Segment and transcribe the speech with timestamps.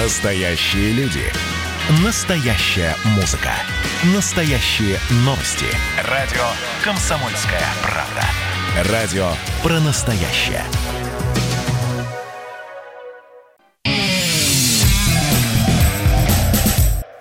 [0.00, 1.24] Настоящие люди.
[2.04, 3.50] Настоящая музыка.
[4.14, 5.66] Настоящие новости.
[6.04, 6.44] Радио
[6.84, 8.92] «Комсомольская правда».
[8.92, 9.28] Радио
[9.60, 10.62] про настоящее.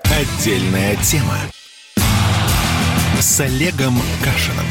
[0.03, 1.37] Отдельная тема.
[3.19, 4.65] С Олегом Кашиным.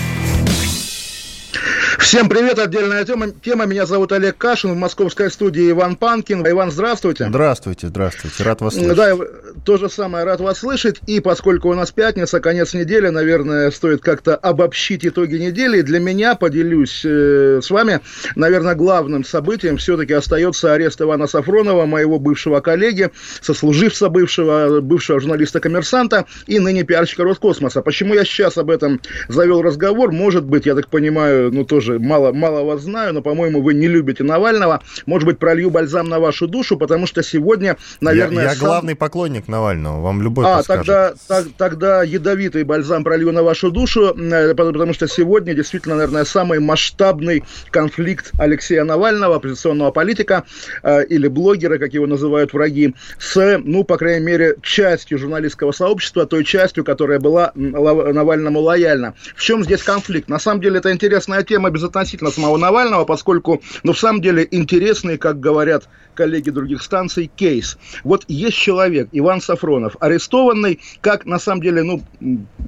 [2.06, 3.32] Всем привет, отдельная тема.
[3.32, 3.66] тема.
[3.66, 6.48] Меня зовут Олег Кашин, в московской студии Иван Панкин.
[6.48, 7.26] Иван, здравствуйте.
[7.28, 8.96] Здравствуйте, здравствуйте, рад вас слышать.
[8.96, 9.16] Да,
[9.64, 11.00] то же самое, рад вас слышать.
[11.08, 15.80] И поскольку у нас пятница, конец недели, наверное, стоит как-то обобщить итоги недели.
[15.80, 17.98] И для меня, поделюсь э, с вами,
[18.36, 26.26] наверное, главным событием все-таки остается арест Ивана Сафронова, моего бывшего коллеги, сослуживца бывшего, бывшего журналиста-коммерсанта
[26.46, 27.82] и ныне пиарщика Роскосмоса.
[27.82, 30.12] Почему я сейчас об этом завел разговор?
[30.12, 33.88] Может быть, я так понимаю, ну тоже мало, мало вас знаю, но, по-моему, вы не
[33.88, 34.82] любите Навального.
[35.06, 38.44] Может быть, пролью бальзам на вашу душу, потому что сегодня, наверное...
[38.44, 38.66] Я, я сам...
[38.66, 40.86] главный поклонник Навального, вам любой А, подскажет.
[40.86, 46.24] тогда, так, тогда ядовитый бальзам пролью на вашу душу, э, потому что сегодня действительно, наверное,
[46.24, 50.44] самый масштабный конфликт Алексея Навального, оппозиционного политика
[50.82, 56.26] э, или блогера, как его называют враги, с, ну, по крайней мере, частью журналистского сообщества,
[56.26, 59.14] той частью, которая была Навальному лояльна.
[59.34, 60.28] В чем здесь конфликт?
[60.28, 65.18] На самом деле, это интересная тема, безотносительно самого Навального, поскольку, ну, в самом деле, интересный,
[65.18, 67.78] как говорят коллеги других станций, кейс.
[68.02, 72.02] Вот есть человек, Иван Сафронов, арестованный, как, на самом деле, ну,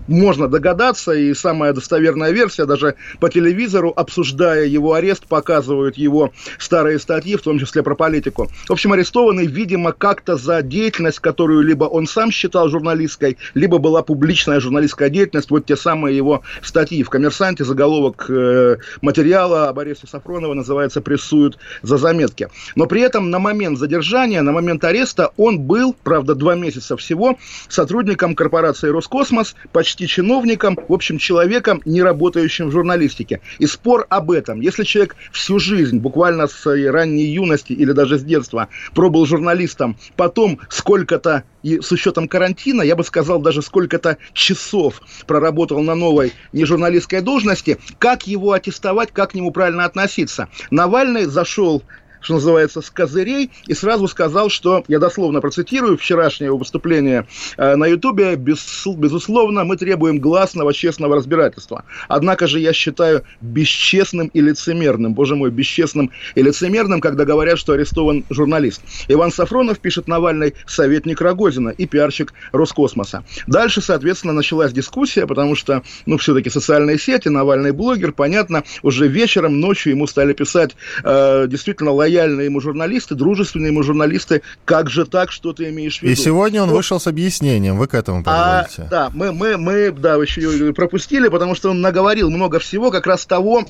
[0.07, 6.99] можно догадаться, и самая достоверная версия, даже по телевизору, обсуждая его арест, показывают его старые
[6.99, 8.49] статьи, в том числе про политику.
[8.69, 14.03] В общем, арестованный, видимо, как-то за деятельность, которую либо он сам считал журналистской, либо была
[14.03, 18.77] публичная журналистская деятельность, вот те самые его статьи в «Коммерсанте», заголовок э,
[19.09, 22.51] материала об аресте Сафронова называется «Прессуют за заметки».
[22.77, 27.39] Но при этом на момент задержания, на момент ареста он был, правда, два месяца всего,
[27.71, 33.41] сотрудником корпорации «Роскосмос», почти чиновником, в общем, человеком, не работающим в журналистике.
[33.59, 34.61] И спор об этом.
[34.61, 40.59] Если человек всю жизнь, буквально с ранней юности или даже с детства, пробыл журналистом, потом
[40.69, 47.21] сколько-то и с учетом карантина, я бы сказал, даже сколько-то часов проработал на новой нежурналистской
[47.21, 50.49] должности, как его аттестовать, как к нему правильно относиться.
[50.71, 51.83] Навальный зашел
[52.21, 57.87] что называется, с козырей, и сразу сказал, что, я дословно процитирую вчерашнее выступление э, на
[57.87, 61.85] Ютубе, без, безусловно, мы требуем гласного, честного разбирательства.
[62.09, 67.73] Однако же я считаю бесчестным и лицемерным, боже мой, бесчестным и лицемерным, когда говорят, что
[67.73, 68.83] арестован журналист.
[69.09, 73.25] Иван Сафронов, пишет Навальный, советник Рогозина и пиарщик Роскосмоса.
[73.47, 79.61] Дальше, соответственно, началась дискуссия, потому что, ну, все-таки социальные сети, Навальный блогер, понятно, уже вечером,
[79.61, 85.05] ночью ему стали писать э, действительно лояльные лояльные ему журналисты, дружественные ему журналисты, как же
[85.05, 86.13] так, что ты имеешь в виду?
[86.13, 88.83] И сегодня он ну, вышел с объяснением, вы к этому подводите.
[88.83, 93.07] А, да, мы, мы, мы, да, еще пропустили, потому что он наговорил много всего, как
[93.07, 93.65] раз того,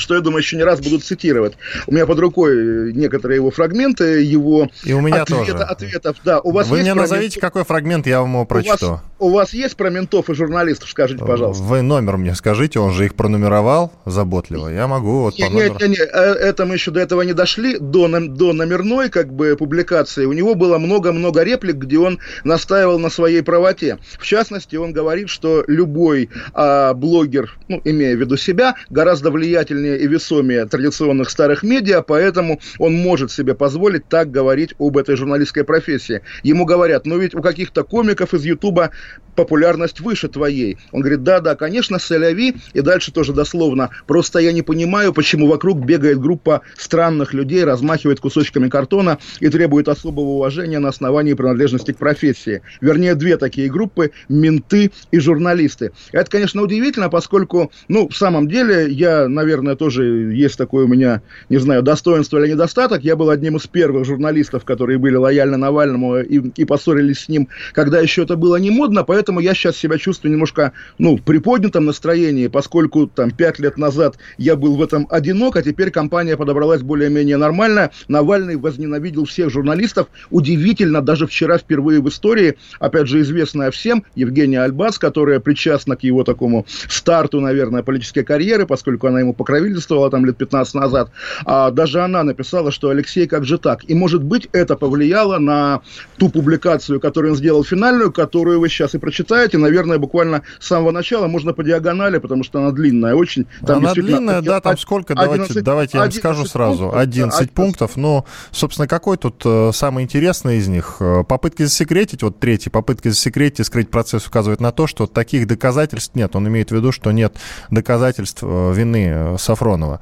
[0.00, 1.54] что, я думаю, еще не раз будут цитировать.
[1.86, 5.62] У меня под рукой некоторые его фрагменты, его И у меня ответа, тоже.
[5.64, 6.16] ответов.
[6.24, 7.40] Да, у вас Вы мне назовите, мент...
[7.40, 8.86] какой фрагмент, я вам его прочту.
[8.86, 11.62] У вас, у вас есть про ментов и журналистов, скажите, пожалуйста.
[11.62, 14.68] Вы номер мне скажите, он же их пронумеровал заботливо.
[14.68, 15.76] Я могу вот не, по номеру...
[15.80, 17.78] Не, не, не, это мы еще до этого не дошли.
[17.78, 23.10] До, до номерной как бы публикации у него было много-много реплик, где он настаивал на
[23.10, 23.98] своей правоте.
[24.18, 29.98] В частности, он говорит, что любой а, блогер, ну, имея в виду себя, гораздо влиятельнее
[29.98, 35.64] и весомее традиционных старых медиа, поэтому он может себе позволить так говорить об этой журналистской
[35.64, 36.22] профессии.
[36.42, 38.90] Ему говорят, ну ведь у каких-то комиков из Ютуба
[39.34, 40.78] популярность выше твоей.
[40.92, 45.84] Он говорит, да-да, конечно, сэляви, и дальше тоже дословно, просто я не понимаю, почему вокруг
[45.84, 51.98] бегает группа странных людей, размахивает кусочками картона и требует особого уважения на основании принадлежности к
[51.98, 52.62] профессии.
[52.80, 55.92] Вернее, две такие группы, менты и журналисты.
[56.12, 61.22] Это, конечно, удивительно, поскольку, ну, в самом деле, я, наверное, тоже есть такое у меня,
[61.48, 63.02] не знаю, достоинство или недостаток.
[63.02, 67.48] Я был одним из первых журналистов, которые были лояльны Навальному и, и поссорились с ним,
[67.72, 71.86] когда еще это было не модно, поэтому я сейчас себя чувствую немножко, ну, в приподнятом
[71.86, 76.82] настроении, поскольку там пять лет назад я был в этом одинок, а теперь компания подобралась
[76.82, 77.90] более-менее нормально.
[78.08, 80.08] Навальный возненавидел всех журналистов.
[80.30, 86.02] Удивительно, даже вчера впервые в истории, опять же, известная всем, Евгения Альбац, которая причастна к
[86.02, 91.10] его такому старту, наверное, политической карьеры, поскольку она ему ему покровительствовала там лет 15 назад,
[91.44, 93.88] а даже она написала, что Алексей, как же так?
[93.88, 95.80] И, может быть, это повлияло на
[96.18, 100.90] ту публикацию, которую он сделал финальную, которую вы сейчас и прочитаете, наверное, буквально с самого
[100.90, 103.46] начала, можно по диагонали, потому что она длинная очень.
[103.66, 107.70] Там она длинная, да, там сколько, 11, давайте, давайте я вам скажу сразу, 11 пунктов,
[107.70, 110.96] пунктов, но, собственно, какой тут э, самый интересный из них?
[111.00, 115.46] Э, попытки засекретить, вот третий, попытки засекретить и скрыть процесс указывает на то, что таких
[115.46, 116.34] доказательств нет.
[116.36, 117.36] Он имеет в виду, что нет
[117.70, 118.72] доказательств э,
[119.20, 120.00] вины Сафронова.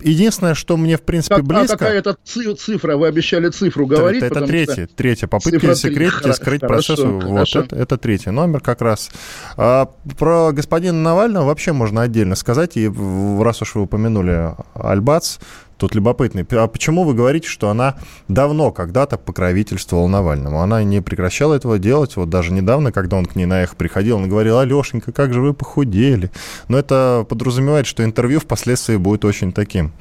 [0.00, 1.74] Единственное, что мне, в принципе, как, близко...
[1.74, 2.96] А какая это цифра?
[2.96, 4.22] Вы обещали цифру говорить?
[4.22, 4.96] Это, это третья, что...
[4.96, 7.22] третья попытка засекретить и скрыть хорошо, процесс.
[7.22, 7.58] Хорошо.
[7.60, 9.10] Вот, это, это третий номер как раз.
[9.56, 9.86] А,
[10.18, 12.90] про господина Навального вообще можно отдельно сказать, и
[13.40, 15.38] раз уж вы упомянули Альбац,
[15.78, 16.44] Тут любопытный.
[16.50, 17.94] А почему вы говорите, что она
[18.26, 20.60] давно когда-то покровительствовала Навальному?
[20.60, 22.16] Она не прекращала этого делать.
[22.16, 25.40] Вот даже недавно, когда он к ней на эхо приходил, он говорил, Алешенька, как же
[25.40, 26.32] вы похудели.
[26.66, 29.92] Но это подразумевает, что интервью впоследствии будет очень таким,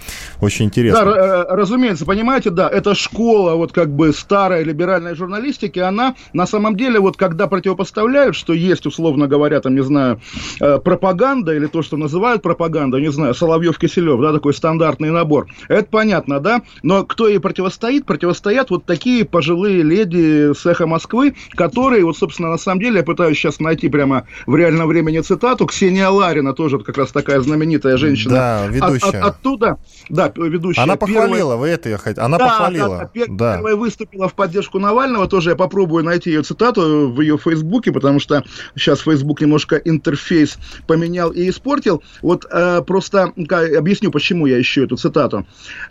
[0.41, 1.05] очень интересным.
[1.05, 6.47] Да, э, разумеется, понимаете, да, эта школа вот как бы старой либеральной журналистики, она на
[6.47, 10.19] самом деле вот когда противопоставляют, что есть, условно говоря, там, не знаю,
[10.59, 15.87] э, пропаганда или то, что называют пропагандой, не знаю, Соловьев-Киселев, да, такой стандартный набор– это
[15.89, 16.61] понятно, да?
[16.83, 18.05] Но кто ей противостоит?
[18.05, 23.03] Противостоят вот такие пожилые леди с эхо Москвы, которые, вот, собственно, на самом деле, я
[23.03, 27.97] пытаюсь сейчас найти прямо в реальном времени цитату, Ксения Ларина, тоже как раз такая знаменитая
[27.97, 28.33] женщина.
[28.33, 29.07] Да, ведущая.
[29.07, 29.77] От, от, оттуда,
[30.09, 30.81] да, ведущая.
[30.81, 31.55] Она похвалила, первая...
[31.57, 32.97] вы это ее хотите, она да, похвалила.
[32.97, 33.27] Да, да, пер...
[33.29, 33.55] да.
[33.55, 38.19] Первая выступила в поддержку Навального, тоже я попробую найти ее цитату в ее Фейсбуке, потому
[38.19, 38.43] что
[38.75, 42.03] сейчас Фейсбук немножко интерфейс поменял и испортил.
[42.21, 43.33] Вот э, просто
[43.77, 45.45] объясню, почему я ищу эту цитату.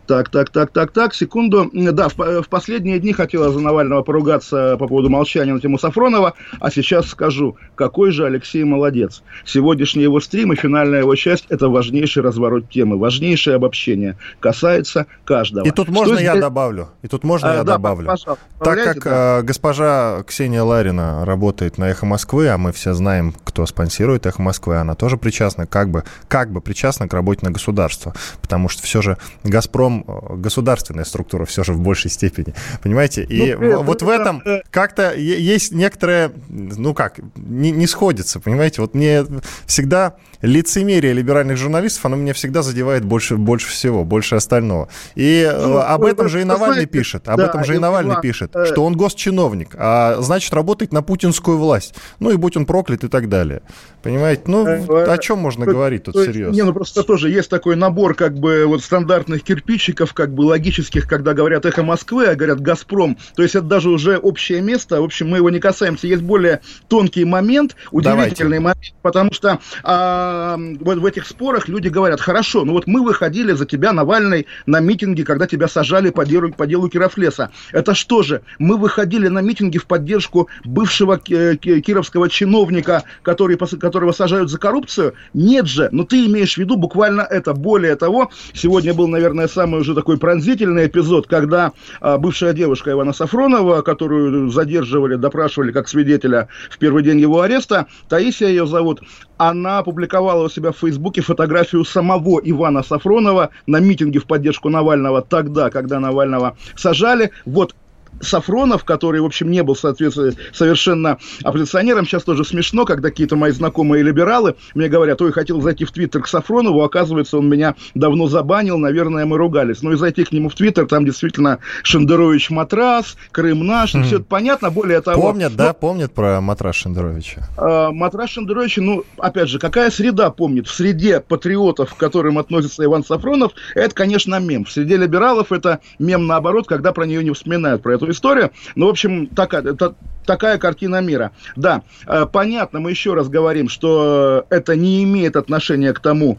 [0.06, 1.70] Так, так, так, так, так, секунду.
[1.72, 6.34] Да, в, в последние дни хотела за Навального поругаться по поводу молчания на тему Сафронова,
[6.60, 9.22] а сейчас скажу, какой же Алексей молодец.
[9.44, 14.16] Сегодняшний его стрим и финальная его часть– это важнейший разворот темы, важнейшее обобщение.
[14.40, 15.66] Касается каждого.
[15.66, 16.42] И тут можно Что я здесь...
[16.42, 16.88] добавлю?
[17.02, 18.14] И тут можно а, я да, добавлю?
[18.62, 19.38] Так как да.
[19.40, 24.42] э, госпожа Ксения Ларина работает на «Эхо Москвы», а мы все знаем, кто спонсирует «Эхо
[24.42, 28.14] Москвы», она тоже причастна, как бы, как бы причастна к работе на государство.
[28.40, 29.18] Потому что все же
[29.56, 33.24] «Газпром» э, государственная структура все же в большей степени, понимаете?
[33.24, 38.82] И ну, вот в этом как-то есть некоторое, ну как, не, не сходится, понимаете?
[38.82, 39.24] Вот мне
[39.64, 44.88] всегда лицемерие либеральных журналистов, оно меня всегда задевает больше, больше всего, больше остального.
[45.14, 47.78] И э, ну, об этом же и Навальный знаете, пишет, об да, этом же и
[47.78, 48.66] Навальный пишет, э...
[48.66, 51.94] что он госчиновник, а значит работает на путинскую власть.
[52.20, 53.62] Ну и будь он проклят и так далее.
[54.02, 54.42] Понимаете?
[54.46, 56.54] Ну, о чем можно говорить тут серьезно?
[56.54, 61.06] Не, ну просто тоже есть такой набор как бы вот стандартных кирпичиков, как бы логических,
[61.06, 63.16] когда говорят «Эхо Москвы», а говорят «Газпром».
[63.36, 65.00] То есть это даже уже общее место.
[65.00, 66.06] В общем, мы его не касаемся.
[66.06, 68.60] Есть более тонкий момент, удивительный Давайте.
[68.60, 73.52] момент, потому что а, вот в этих спорах люди говорят, хорошо, ну вот мы выходили
[73.52, 77.50] за тебя, Навальный, на митинги, когда тебя сажали по делу, по делу Кировлеса.
[77.72, 78.42] Это что же?
[78.58, 85.14] Мы выходили на митинги в поддержку бывшего кировского чиновника, который, которого сажают за коррупцию?
[85.34, 87.54] Нет же, но ты имеешь в виду буквально это.
[87.54, 93.12] Более того, сегодня был, наверное, самый уже такой пронзительный эпизод, когда а, бывшая девушка Ивана
[93.12, 99.02] Сафронова, которую задерживали, допрашивали как свидетеля в первый день его ареста, Таисия ее зовут,
[99.36, 105.22] она опубликовала у себя в Фейсбуке фотографию самого Ивана Сафронова на митинге в поддержку Навального
[105.22, 107.30] тогда, когда Навального сажали.
[107.44, 107.74] Вот
[108.20, 112.06] Сафронов, который, в общем, не был, соответственно, совершенно оппозиционером.
[112.06, 116.22] Сейчас тоже смешно, когда какие-то мои знакомые либералы мне говорят, ой, хотел зайти в Твиттер
[116.22, 119.82] к Сафронову, оказывается, он меня давно забанил, наверное, мы ругались.
[119.82, 124.02] Ну и зайти к нему в Твиттер, там действительно Шендерович матрас, Крым наш, mm.
[124.04, 125.20] все это понятно, более того...
[125.20, 127.48] Помнят, ну, да, помнят про матрас Шендеровича?
[127.58, 130.66] Э, матрас Шендеровича, ну, опять же, какая среда помнит?
[130.66, 134.64] В среде патриотов, к которым относится Иван Сафронов, это, конечно, мем.
[134.64, 138.50] В среде либералов это мем наоборот, когда про нее не вспоминают, про эту эту историю.
[138.74, 139.94] Ну, в общем, такая, это,
[140.24, 141.32] такая картина мира.
[141.56, 146.38] Да, э, понятно, мы еще раз говорим, что это не имеет отношения к тому,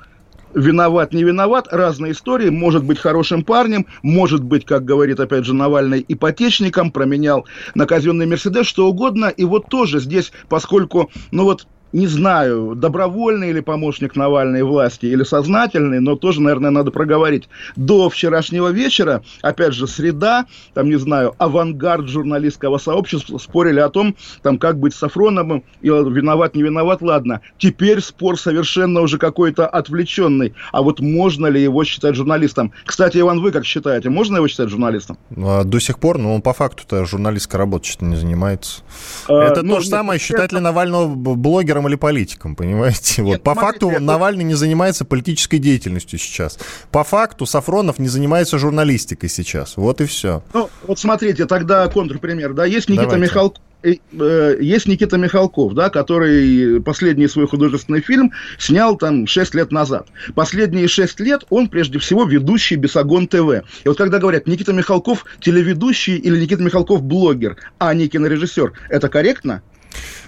[0.54, 5.54] виноват, не виноват, разные истории, может быть хорошим парнем, может быть, как говорит опять же
[5.54, 7.46] Навальный, ипотечником, променял
[7.76, 13.50] на казенный Мерседес, что угодно, и вот тоже здесь, поскольку, ну вот, не знаю, добровольный
[13.50, 17.50] или помощник Навальной власти, или сознательный, но тоже, наверное, надо проговорить.
[17.76, 24.16] До вчерашнего вечера, опять же, среда, там, не знаю, авангард журналистского сообщества спорили о том,
[24.42, 27.42] там, как быть с Сафроновым, и виноват, не виноват, ладно.
[27.58, 30.54] Теперь спор совершенно уже какой-то отвлеченный.
[30.72, 32.72] А вот можно ли его считать журналистом?
[32.86, 35.18] Кстати, Иван, вы как считаете, можно его считать журналистом?
[35.30, 38.82] Ну, а до сих пор, ну, он по факту-то журналистской работой не занимается.
[39.28, 43.22] А, Это ну, то же самое, считать ли Навального блогера блогером или политиком, понимаете?
[43.22, 43.44] Нет, вот.
[43.44, 46.58] По смотрите, факту Навальный не занимается политической деятельностью сейчас.
[46.92, 49.78] По факту Сафронов не занимается журналистикой сейчас.
[49.78, 50.44] Вот и все.
[50.54, 52.54] Ну, вот смотрите, тогда контрпример.
[52.54, 53.24] Да, есть Никита Давайте.
[53.24, 59.72] Михалков, Э, есть Никита Михалков, да, который последний свой художественный фильм снял там 6 лет
[59.72, 60.08] назад.
[60.34, 63.64] Последние 6 лет он, прежде всего, ведущий Бесогон ТВ.
[63.84, 69.10] И вот когда говорят, Никита Михалков телеведущий или Никита Михалков блогер, а не кинорежиссер, это
[69.10, 69.62] корректно?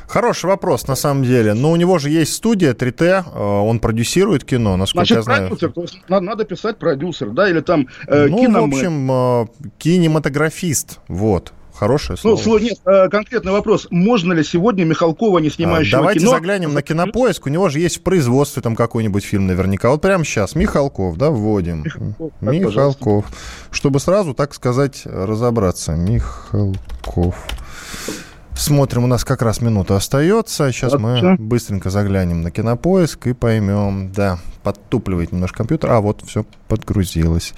[0.08, 1.54] Хороший вопрос, на самом деле.
[1.54, 5.48] Но у него же есть студия 3T, э, он продюсирует кино, насколько Значит, я знаю.
[5.50, 8.72] продюсер, то есть надо, писать продюсер, да, или там э, Ну, киномен.
[8.72, 9.46] в общем, э,
[9.78, 11.54] кинематографист, вот.
[11.80, 12.58] Хорошее ну, слово.
[12.58, 13.88] Ну, нет, э, конкретный вопрос.
[13.90, 16.32] Можно ли сегодня Михалкова, не снимающего а, Давайте кино...
[16.32, 17.46] заглянем на кинопоиск.
[17.46, 19.90] У него же есть в производстве там какой-нибудь фильм наверняка.
[19.90, 20.56] Вот прямо сейчас.
[20.56, 21.84] Михалков, да, вводим.
[21.84, 22.32] Михалков.
[22.42, 23.26] Так, Михалков.
[23.72, 25.94] Чтобы сразу, так сказать, разобраться.
[25.94, 27.36] Михалков.
[28.60, 30.70] Смотрим, у нас как раз минута остается.
[30.74, 34.12] Сейчас мы быстренько заглянем на кинопоиск и поймем.
[34.12, 35.90] Да, подтупливает немножко компьютер.
[35.92, 37.54] А, вот все подгрузилось.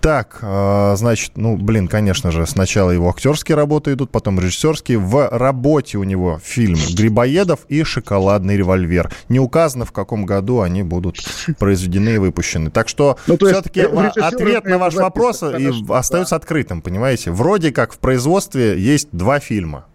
[0.00, 4.98] Так, э, значит, ну, блин, конечно же, сначала его актерские работы идут, потом режиссерские.
[4.98, 9.12] В работе у него фильм «Грибоедов» и «Шоколадный револьвер».
[9.28, 11.18] Не указано, в каком году они будут
[11.60, 12.72] произведены и выпущены.
[12.72, 17.30] Так что ну, все-таки ответ на ваш вопрос и остается открытым, понимаете?
[17.30, 19.86] Вроде как в производстве есть два фильма.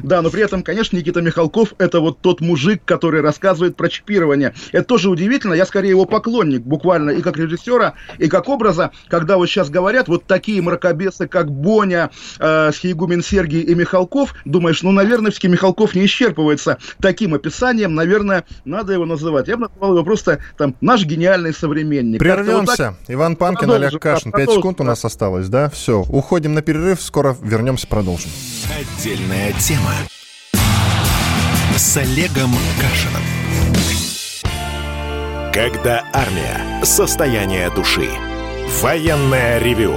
[0.00, 4.54] Да, но при этом, конечно, Никита Михалков это вот тот мужик, который рассказывает про чипирование.
[4.72, 5.54] Это тоже удивительно.
[5.54, 10.08] Я скорее его поклонник, буквально и как режиссера, и как образа, когда вот сейчас говорят
[10.08, 15.94] вот такие мракобесы, как Боня, э, Схиегумен Сергий и Михалков, думаешь, ну, наверное, все-таки Михалков
[15.94, 19.48] не исчерпывается таким описанием, наверное, надо его называть.
[19.48, 22.18] Я бы назвал его просто там наш гениальный современник.
[22.18, 22.60] Прервемся.
[22.60, 22.94] Вот так...
[23.08, 24.32] Иван Панкин, Олег Кашин.
[24.32, 25.70] Пять секунд у нас осталось, да?
[25.70, 28.30] Все, уходим на перерыв, скоро вернемся, продолжим.
[28.70, 29.71] Отдельная тема
[31.76, 33.22] с Олегом Кашиным.
[35.52, 36.82] Когда армия.
[36.84, 38.08] Состояние души.
[38.80, 39.96] Военное ревю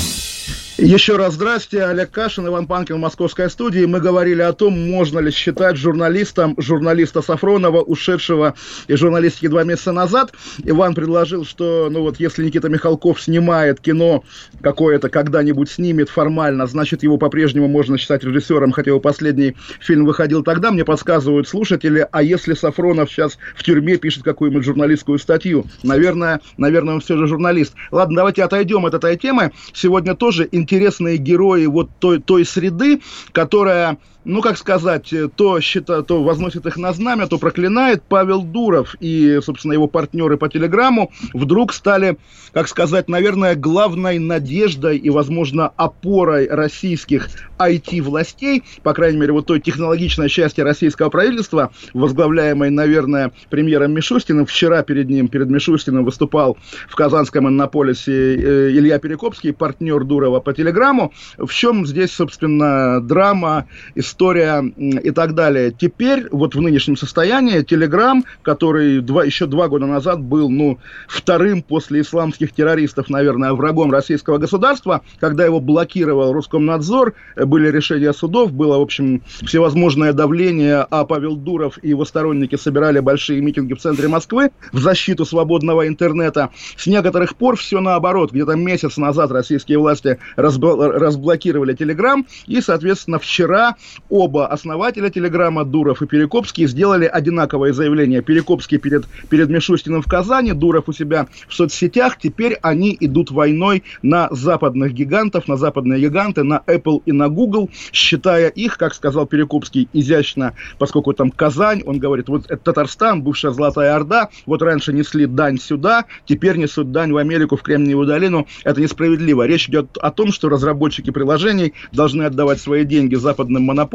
[0.83, 3.85] Еще раз здрасте, Олег Кашин, Иван Панкин в московской студии.
[3.85, 8.55] Мы говорили о том, можно ли считать журналистом журналиста Сафронова, ушедшего
[8.87, 10.33] из журналистики два месяца назад.
[10.63, 14.23] Иван предложил, что, ну вот, если Никита Михалков снимает кино
[14.59, 20.41] какое-то, когда-нибудь снимет формально, значит, его по-прежнему можно считать режиссером, хотя его последний фильм выходил
[20.41, 20.71] тогда.
[20.71, 25.63] Мне подсказывают слушатели, а если Сафронов сейчас в тюрьме пишет какую-нибудь журналистскую статью?
[25.83, 27.75] Наверное, наверное, он все же журналист.
[27.91, 29.51] Ладно, давайте отойдем от этой темы.
[29.73, 33.01] Сегодня тоже интересно интересные герои вот той, той среды,
[33.33, 38.03] которая ну, как сказать, э, то, считает, то возносит их на знамя, то проклинает.
[38.07, 42.17] Павел Дуров и, собственно, его партнеры по телеграмму вдруг стали,
[42.53, 49.59] как сказать, наверное, главной надеждой и, возможно, опорой российских IT-властей, по крайней мере, вот той
[49.59, 54.45] технологичной части российского правительства, возглавляемой, наверное, премьером Мишустиным.
[54.45, 60.53] Вчера перед ним, перед Мишустиным выступал в Казанском иннополисе э, Илья Перекопский, партнер Дурова по
[60.53, 61.13] телеграмму.
[61.37, 63.67] В чем здесь, собственно, драма,
[64.11, 65.71] история и так далее.
[65.71, 70.77] Теперь, вот в нынешнем состоянии, Телеграм, который два, еще два года назад был, ну,
[71.07, 78.13] вторым после исламских террористов, наверное, врагом российского государства, когда его блокировал Роскомнадзор, э, были решения
[78.13, 83.73] судов, было, в общем, всевозможное давление, а Павел Дуров и его сторонники собирали большие митинги
[83.73, 86.49] в центре Москвы в защиту свободного интернета.
[86.75, 88.31] С некоторых пор все наоборот.
[88.31, 93.75] Где-то месяц назад российские власти разбл- разблокировали Телеграм, и, соответственно, вчера
[94.09, 98.21] оба основателя Телеграма, Дуров и Перекопский, сделали одинаковое заявление.
[98.21, 102.17] Перекопский перед, перед Мишустиным в Казани, Дуров у себя в соцсетях.
[102.17, 107.69] Теперь они идут войной на западных гигантов, на западные гиганты, на Apple и на Google,
[107.91, 113.51] считая их, как сказал Перекопский, изящно, поскольку там Казань, он говорит, вот это Татарстан, бывшая
[113.51, 118.47] Золотая Орда, вот раньше несли дань сюда, теперь несут дань в Америку, в Кремниевую долину.
[118.63, 119.45] Это несправедливо.
[119.45, 123.90] Речь идет о том, что разработчики приложений должны отдавать свои деньги западным монополиям,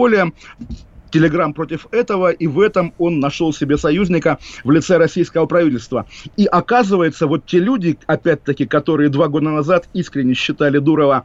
[1.10, 6.04] Телеграм против этого, и в этом он нашел себе союзника в лице российского правительства.
[6.36, 11.24] И оказывается, вот те люди, опять-таки, которые два года назад искренне считали Дурова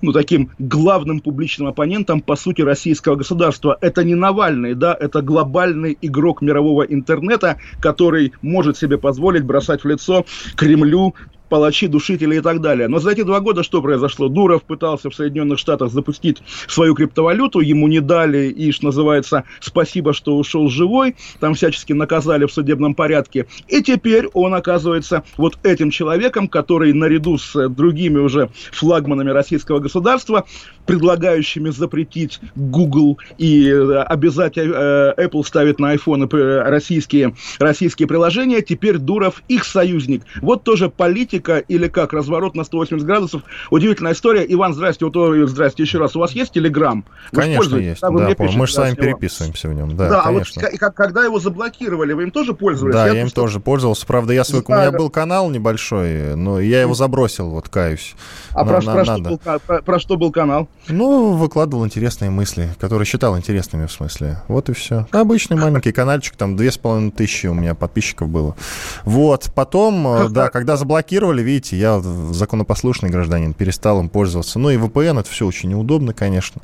[0.00, 3.76] ну, таким главным публичным оппонентом, по сути, российского государства.
[3.80, 9.88] Это не Навальный, да, это глобальный игрок мирового интернета, который может себе позволить бросать в
[9.88, 10.24] лицо
[10.56, 11.14] Кремлю
[11.48, 12.88] палачи, душители и так далее.
[12.88, 14.28] Но за эти два года что произошло?
[14.28, 16.38] Дуров пытался в Соединенных Штатах запустить
[16.68, 22.46] свою криптовалюту, ему не дали, и, что называется, спасибо, что ушел живой, там всячески наказали
[22.46, 23.46] в судебном порядке.
[23.68, 30.44] И теперь он оказывается вот этим человеком, который наряду с другими уже флагманами российского государства,
[30.86, 38.62] предлагающими запретить Google и э, обязать э, Apple ставить на iPhone э, российские, российские приложения,
[38.62, 40.22] теперь Дуров их союзник.
[40.40, 43.42] Вот тоже политика политика или как, разворот на 180 градусов.
[43.70, 44.44] Удивительная история.
[44.48, 46.16] Иван, здрасте, вот, здрасте еще раз.
[46.16, 47.04] У вас есть Телеграм?
[47.32, 48.00] Конечно, есть.
[48.00, 49.96] Да, да, пишете, мы же с вами переписываемся в нем.
[49.96, 50.62] Да, да конечно.
[50.62, 52.94] а вот когда его заблокировали, вы им тоже пользовались?
[52.94, 53.40] Да, я, я им просто...
[53.40, 54.06] тоже пользовался.
[54.06, 58.14] Правда, я свой, у меня был канал небольшой, но я его забросил, вот каюсь.
[58.52, 60.68] А на, про, на, про, что был, про, про что был канал?
[60.88, 64.42] Ну, выкладывал интересные мысли, которые считал интересными в смысле.
[64.48, 65.06] Вот и все.
[65.12, 68.56] Обычный маленький каналчик, там две с половиной тысячи у меня подписчиков было.
[69.04, 74.58] Вот, потом, э, да, когда заблокировали, заблокировали, видите, я законопослушный гражданин, перестал им пользоваться.
[74.58, 76.62] Ну и VPN, это все очень неудобно, конечно.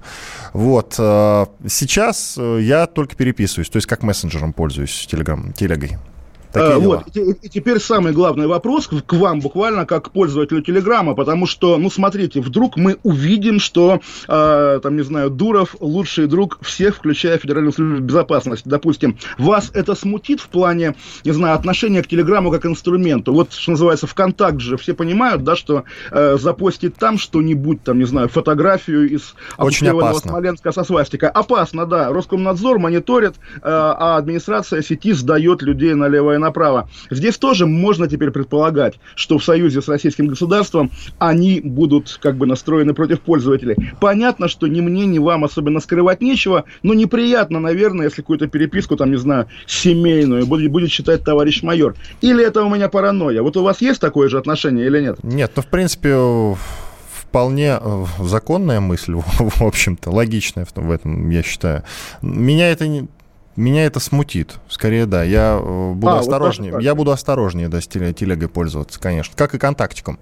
[0.52, 0.96] Вот.
[0.98, 5.98] Э, сейчас э, я только переписываюсь, то есть как мессенджером пользуюсь, телеграм, телегой.
[6.54, 7.16] Такие вот.
[7.16, 11.76] И, и теперь самый главный вопрос к вам буквально как к пользователю Телеграма, потому что,
[11.78, 17.38] ну, смотрите, вдруг мы увидим, что, э, там, не знаю, Дуров лучший друг всех, включая
[17.38, 19.18] Федеральную службу безопасности, допустим.
[19.36, 20.94] Вас это смутит в плане,
[21.24, 23.32] не знаю, отношения к Телеграму как инструменту?
[23.32, 28.06] Вот, что называется, ВКонтакт же, все понимают, да, что э, запостить там что-нибудь, там, не
[28.06, 30.30] знаю, фотографию из Очень опасно.
[30.30, 31.30] Смоленска со свастикой.
[31.30, 32.12] Опасно, да.
[32.12, 36.88] Роскомнадзор мониторит, э, а администрация сети сдает людей налево и направо.
[37.10, 42.46] Здесь тоже можно теперь предполагать, что в союзе с российским государством они будут как бы
[42.46, 43.76] настроены против пользователей.
[44.00, 48.96] Понятно, что ни мне, ни вам особенно скрывать нечего, но неприятно, наверное, если какую-то переписку,
[48.96, 51.96] там, не знаю, семейную будет, будет считать товарищ майор.
[52.20, 53.42] Или это у меня паранойя?
[53.42, 55.18] Вот у вас есть такое же отношение или нет?
[55.22, 56.16] Нет, ну, в принципе,
[57.34, 61.82] вполне э, законная мысль, в общем-то, логичная в этом, я считаю.
[62.22, 63.08] Меня это не,
[63.56, 64.56] меня это смутит.
[64.68, 65.22] Скорее, да.
[65.22, 66.72] Я э, буду а, осторожнее.
[66.72, 69.34] Вот я буду осторожнее, да, с телегой пользоваться, конечно.
[69.36, 70.18] Как и контактиком.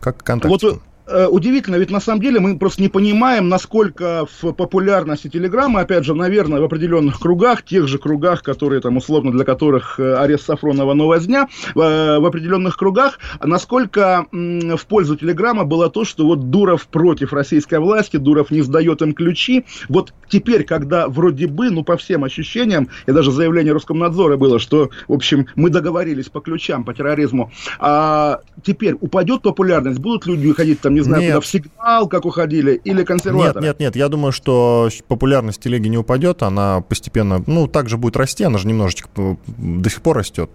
[0.00, 0.70] Как и контактиком.
[0.70, 6.04] Вот удивительно, ведь на самом деле мы просто не понимаем, насколько в популярности Телеграма, опять
[6.04, 10.46] же, наверное, в определенных кругах, тех же кругах, которые там условно для которых э, арест
[10.46, 16.86] Сафронова новозня, э, в определенных кругах, насколько в пользу Телеграма было то, что вот Дуров
[16.86, 19.64] против российской власти, Дуров не сдает им ключи.
[19.88, 24.90] Вот теперь, когда вроде бы, ну по всем ощущениям, и даже заявление Роскомнадзора было, что,
[25.08, 30.80] в общем, мы договорились по ключам, по терроризму, а теперь упадет популярность, будут люди ходить
[30.80, 31.32] там, не знаю, нет.
[31.32, 33.64] куда в сигнал, как уходили, или консерваторы?
[33.64, 38.16] Нет, нет, нет, я думаю, что популярность телеги не упадет, она постепенно, ну, также будет
[38.16, 39.08] расти, она же немножечко
[39.46, 40.50] до сих пор растет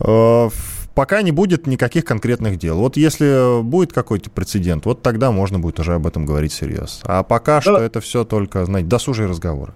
[0.00, 0.48] э,
[0.94, 2.78] пока не будет никаких конкретных дел.
[2.78, 7.00] Вот если будет какой-то прецедент, вот тогда можно будет уже об этом говорить всерьез.
[7.04, 7.60] А пока да.
[7.62, 9.72] что это все только, знаете, досужие разговоры.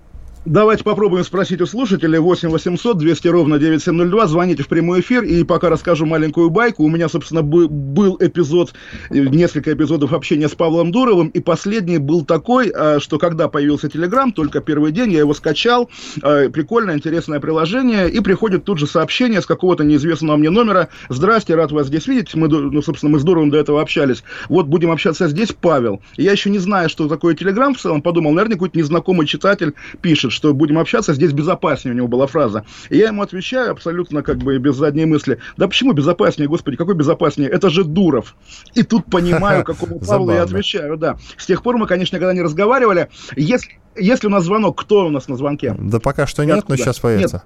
[0.47, 4.29] Давайте попробуем спросить у слушателей 8 800 200 ровно 9702.
[4.29, 6.85] Звоните в прямой эфир и пока расскажу маленькую байку.
[6.85, 8.73] У меня, собственно, был эпизод,
[9.11, 11.31] несколько эпизодов общения с Павлом Дуровым.
[11.31, 15.91] И последний был такой, а, что когда появился Телеграм, только первый день, я его скачал.
[16.23, 18.09] А, прикольное, интересное приложение.
[18.09, 20.91] И приходит тут же сообщение с какого-то неизвестного мне номера.
[21.09, 22.33] Здрасте, рад вас здесь видеть.
[22.37, 24.23] Мы, ну, собственно, мы с Дуровым до этого общались.
[24.49, 26.01] Вот будем общаться здесь, Павел.
[26.17, 28.01] Я еще не знаю, что такое Телеграм в целом.
[28.01, 32.65] Подумал, наверное, какой-то незнакомый читатель пишет, что будем общаться, здесь безопаснее, у него была фраза.
[32.91, 36.95] И я ему отвечаю абсолютно как бы без задней мысли, да почему безопаснее, господи, какой
[36.95, 38.37] безопаснее, это же Дуров.
[38.75, 41.17] И тут понимаю, какому Павлу я отвечаю, да.
[41.37, 43.09] С тех пор мы, конечно, никогда не разговаривали.
[43.35, 45.75] Если, если у нас звонок, кто у нас на звонке?
[45.77, 47.37] Да пока что нет, но сейчас появится.
[47.37, 47.45] Нет.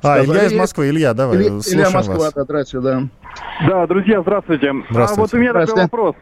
[0.00, 0.90] А, Илья из Москвы.
[0.90, 2.32] Илья, давай, Илья, Илья Москва, вас.
[2.32, 3.02] да, здравствуйте, да.
[3.66, 4.72] Да, друзья, здравствуйте.
[4.90, 5.20] здравствуйте.
[5.20, 6.14] А вот у меня такой вопрос.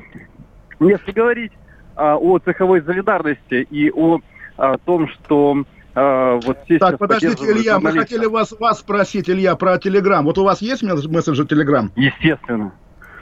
[0.81, 1.53] Если говорить
[1.95, 4.21] а, о цеховой солидарности и о
[4.57, 5.65] о том, что
[5.97, 10.25] э, вот здесь Так, подождите, Илья, мы хотели вас, вас спросить, Илья, про Телеграм.
[10.25, 11.91] Вот у вас есть мессенджер Телеграм?
[11.97, 12.73] Естественно.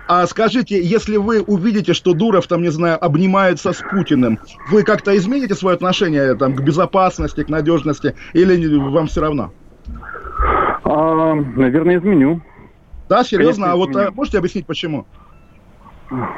[0.06, 4.38] А скажите, если вы увидите, что Дуров, там, не знаю, обнимается с Путиным,
[4.70, 9.52] вы как-то измените свое отношение там, к безопасности, к надежности, или вам все равно?
[10.84, 12.42] А, наверное, изменю.
[13.08, 13.66] Да, серьезно?
[13.66, 15.06] Конечно, а вот а, можете объяснить, почему?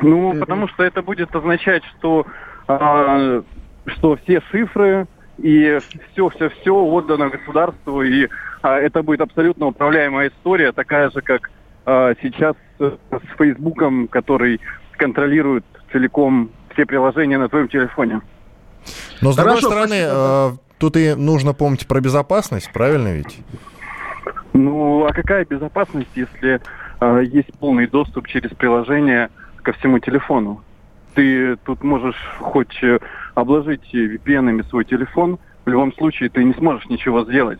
[0.03, 2.25] Ну, э, потому что это будет означать, что,
[2.69, 3.43] а,
[3.87, 5.79] что все шифры и
[6.13, 8.29] все-все-все отдано государству, и
[8.63, 11.51] а, это будет абсолютно управляемая история, такая же, как
[11.85, 14.61] а, сейчас с Фейсбуком, который
[14.97, 18.21] контролирует целиком все приложения на твоем телефоне.
[19.21, 20.53] Но с Хорошо, другой стороны, спасибо.
[20.53, 23.39] Э, тут и нужно помнить про безопасность, правильно ведь?
[24.53, 26.61] Ну, а какая безопасность, если
[27.01, 29.31] э, есть полный доступ через приложение
[29.63, 30.63] ко всему телефону?
[31.17, 32.99] Ты тут можешь хоть э,
[33.35, 37.59] обложить VPN-ами свой телефон, в любом случае ты не сможешь ничего сделать.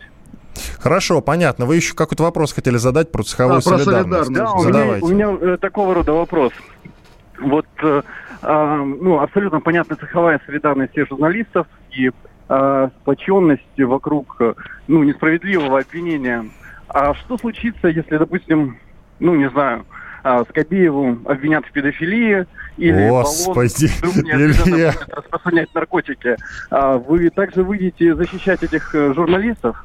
[0.79, 1.65] Хорошо, понятно.
[1.65, 4.31] Вы еще какой-то вопрос хотели задать про цеховую а, солидарность.
[4.31, 6.53] Да, у меня, у меня э, такого рода вопрос.
[7.39, 8.03] Вот, э,
[8.43, 12.11] э, ну, абсолютно понятна цеховая солидарность всех журналистов и
[12.49, 14.53] э, сплоченность вокруг, э,
[14.87, 16.45] ну, несправедливого обвинения.
[16.89, 18.77] А что случится, если, допустим,
[19.19, 19.85] ну, не знаю,
[20.27, 22.45] а, Скобееву обвинят в педофилии,
[22.77, 24.93] или Господи, баллон Илья.
[25.09, 26.35] распространять наркотики.
[26.69, 29.81] А вы также выйдете защищать этих э, журналистов?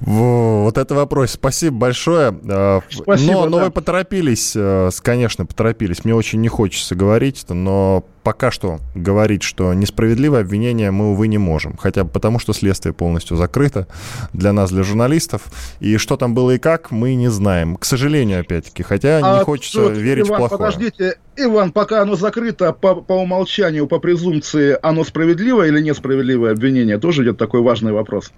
[0.00, 1.32] Вот это вопрос.
[1.32, 2.38] Спасибо большое.
[2.46, 3.64] А, Спасибо, но, но да.
[3.64, 6.04] вы поторопились, э, конечно, поторопились.
[6.04, 11.28] Мне очень не хочется говорить это, но пока что говорить, что несправедливое обвинение мы, увы,
[11.28, 11.76] не можем.
[11.76, 13.86] Хотя бы потому, что следствие полностью закрыто
[14.32, 15.42] для нас, для журналистов.
[15.78, 17.76] И что там было и как, мы не знаем.
[17.76, 18.82] К сожалению, опять-таки.
[18.82, 20.58] Хотя а не хочется тут, верить Иван, в плохое.
[20.58, 26.98] Подождите, Иван, пока оно закрыто по, по умолчанию, по презумпции, оно справедливое или несправедливое обвинение?
[26.98, 28.32] Тоже идет такой важный вопрос.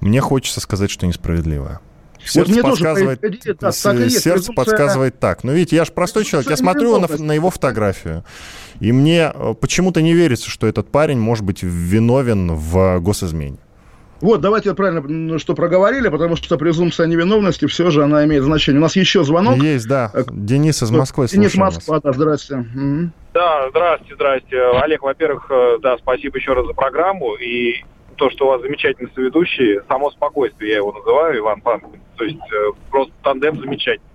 [0.00, 1.80] Мне хочется сказать, что несправедливое.
[2.24, 4.54] Сердце вот подсказывает, тоже, да, сердце презумпция...
[4.54, 5.44] подсказывает так.
[5.44, 8.24] Но видите, я же простой человек, я смотрю на, на его фотографию,
[8.80, 13.58] и мне э, почему-то не верится, что этот парень может быть виновен в госизмене.
[14.20, 18.80] Вот, давайте правильно, что проговорили, потому что презумпция невиновности все же она имеет значение.
[18.80, 19.58] У нас еще звонок.
[19.58, 20.10] Есть, да.
[20.12, 21.28] Э, Денис из Москвы.
[21.28, 22.64] Денис Москва, да, здрасте.
[23.32, 24.60] Да, здрасте, здрасте.
[24.82, 27.34] Олег, во-первых, э, да, спасибо еще раз за программу.
[27.36, 27.84] И
[28.18, 32.00] то, что у вас замечательный соведущий, само спокойствие, я его называю, Иван Панкин.
[32.16, 34.10] То есть э, просто тандем замечательный.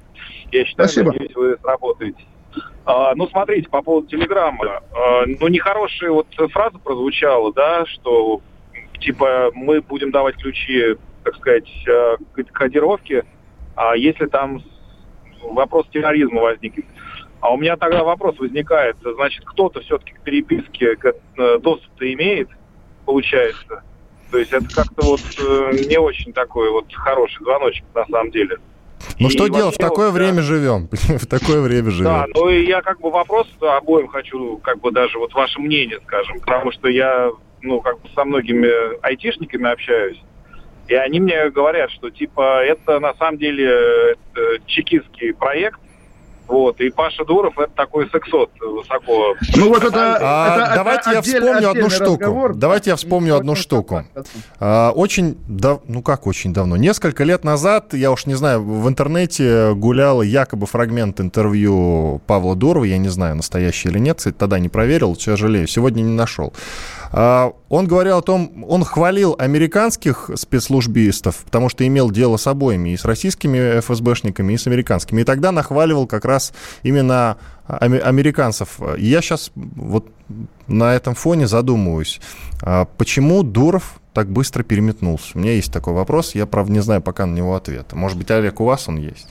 [0.52, 1.12] Я считаю, Спасибо.
[1.14, 2.24] надеюсь, вы сработаете.
[2.86, 4.68] А, ну, смотрите, по поводу телеграммы.
[4.68, 8.42] А, ну, нехорошая вот фраза прозвучала, да, что
[9.00, 13.26] типа мы будем давать ключи, так сказать, э, к кодировке,
[13.76, 14.62] а если там
[15.42, 16.86] вопрос терроризма возникнет.
[17.40, 22.50] А у меня тогда вопрос возникает, значит, кто-то все-таки к переписке э, доступ-то имеет,
[23.06, 23.84] получается.
[24.34, 28.58] То есть это как-то вот э, не очень такой вот хороший звоночек на самом деле.
[29.20, 32.06] Ну и что делать, в такое вот, время да, живем, в такое время живем.
[32.06, 36.00] Да, ну и я как бы вопрос обоим хочу, как бы даже вот ваше мнение,
[36.04, 37.30] скажем, потому что я,
[37.62, 40.20] ну, как бы со многими айтишниками общаюсь,
[40.88, 45.80] и они мне говорят, что типа это на самом деле это чекистский проект,
[46.48, 49.36] вот, и Паша Дуров это такой сексот высоко.
[49.56, 52.12] Ну вот это, а, это давайте это я вспомню одну штуку.
[52.14, 52.56] Разговор.
[52.56, 54.04] Давайте я вспомню одну штуку.
[54.60, 55.82] А, очень, дав...
[55.88, 60.66] ну как очень давно, несколько лет назад, я уж не знаю, в интернете гулял якобы
[60.66, 65.68] фрагмент интервью Павла Дурова, я не знаю, настоящий или нет, кстати, тогда не проверил, жалею,
[65.68, 66.54] сегодня не нашел.
[67.16, 72.90] А, он говорил о том, он хвалил американских спецслужбистов, потому что имел дело с обоими,
[72.90, 75.22] и с российскими ФСБшниками, и с американскими.
[75.22, 78.80] И тогда нахваливал как раз именно американцев.
[78.98, 80.08] Я сейчас вот
[80.68, 82.20] на этом фоне задумываюсь,
[82.64, 85.34] а почему Дуров так быстро переметнулся?
[85.36, 87.96] У меня есть такой вопрос, я, правда, не знаю пока на него ответа.
[87.96, 89.28] Может быть, Олег, у вас он есть?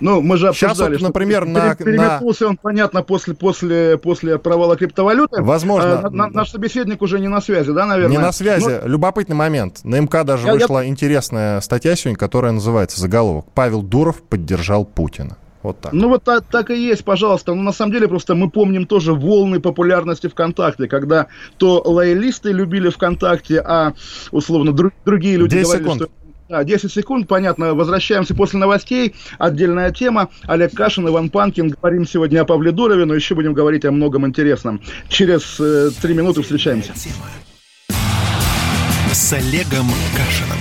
[0.00, 2.50] Ну, мы же обсуждали, Сейчас вот, например, что на, переметнулся на...
[2.50, 5.42] он, понятно, после, после, после провала криптовалюты.
[5.42, 6.00] Возможно.
[6.04, 8.16] А, на, наш собеседник уже не на связи, да, наверное?
[8.16, 8.80] Не на связи.
[8.82, 8.88] Но...
[8.88, 9.80] Любопытный момент.
[9.84, 10.88] На МК даже я, вышла я...
[10.88, 13.46] интересная статья сегодня, которая называется «Заголовок.
[13.54, 15.36] Павел Дуров поддержал Путина».
[15.62, 15.92] Вот так.
[15.92, 17.52] Ну вот так, так и есть, пожалуйста.
[17.52, 22.88] Ну на самом деле просто мы помним тоже волны популярности ВКонтакте, когда то лоялисты любили
[22.88, 23.94] ВКонтакте, а
[24.30, 26.02] условно друг, другие люди говорили, секунд.
[26.02, 26.10] что
[26.48, 27.74] да, 10 секунд, понятно.
[27.74, 29.14] Возвращаемся после новостей.
[29.38, 30.30] Отдельная тема.
[30.44, 31.70] Олег Кашин, Иван Панкин.
[31.70, 34.80] Говорим сегодня о Павле Дурове, но еще будем говорить о многом интересном.
[35.08, 36.92] Через э, три минуты встречаемся.
[39.12, 40.58] С Олегом Кашином.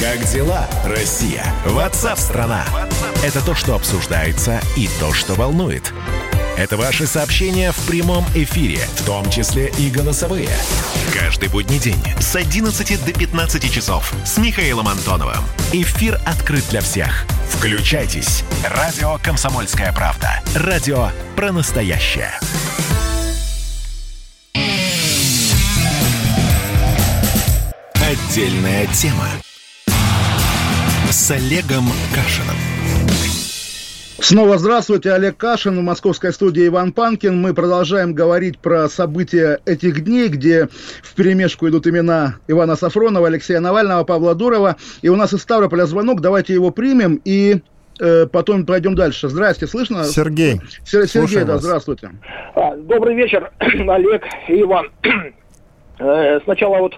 [0.00, 1.44] Как дела, Россия?
[1.66, 2.64] Ватсап-страна!
[3.24, 5.92] Это то, что обсуждается и то, что волнует.
[6.56, 10.50] Это ваши сообщения в прямом эфире, в том числе и голосовые.
[11.12, 15.42] Каждый будний день с 11 до 15 часов с Михаилом Антоновым.
[15.72, 17.24] Эфир открыт для всех.
[17.50, 18.44] Включайтесь.
[18.64, 20.42] Радио «Комсомольская правда».
[20.54, 22.32] Радио про настоящее.
[27.94, 29.28] Отдельная тема
[31.10, 33.41] с Олегом Кашиным.
[34.22, 37.42] Снова здравствуйте, Олег Кашин, в московской студии Иван Панкин.
[37.42, 40.68] Мы продолжаем говорить про события этих дней, где
[41.02, 44.76] в перемешку идут имена Ивана Сафронова, Алексея Навального, Павла Дурова.
[45.02, 47.62] И у нас из Ставрополя звонок, давайте его примем и
[48.00, 49.28] э, потом пройдем дальше.
[49.28, 50.04] Здрасте, слышно?
[50.04, 50.60] Сергей.
[50.84, 52.10] Сергей, да, здравствуйте.
[52.54, 54.90] А, добрый вечер, Олег и Иван.
[55.98, 56.94] Э, сначала вот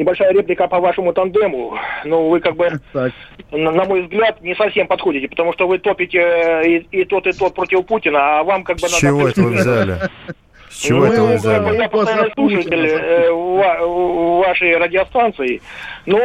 [0.00, 1.78] небольшая реплика по вашему тандему.
[2.04, 2.80] Ну, вы как бы,
[3.52, 7.26] на, на мой взгляд, не совсем подходите, потому что вы топите э, и, и тот,
[7.26, 8.88] и тот против Путина, а вам как бы...
[8.88, 9.98] С надо чего это вы взяли?
[10.80, 11.76] Чего ну, это вы взяли?
[11.76, 15.60] Я постоянный слушатель э, вашей радиостанции.
[16.06, 16.18] Ну,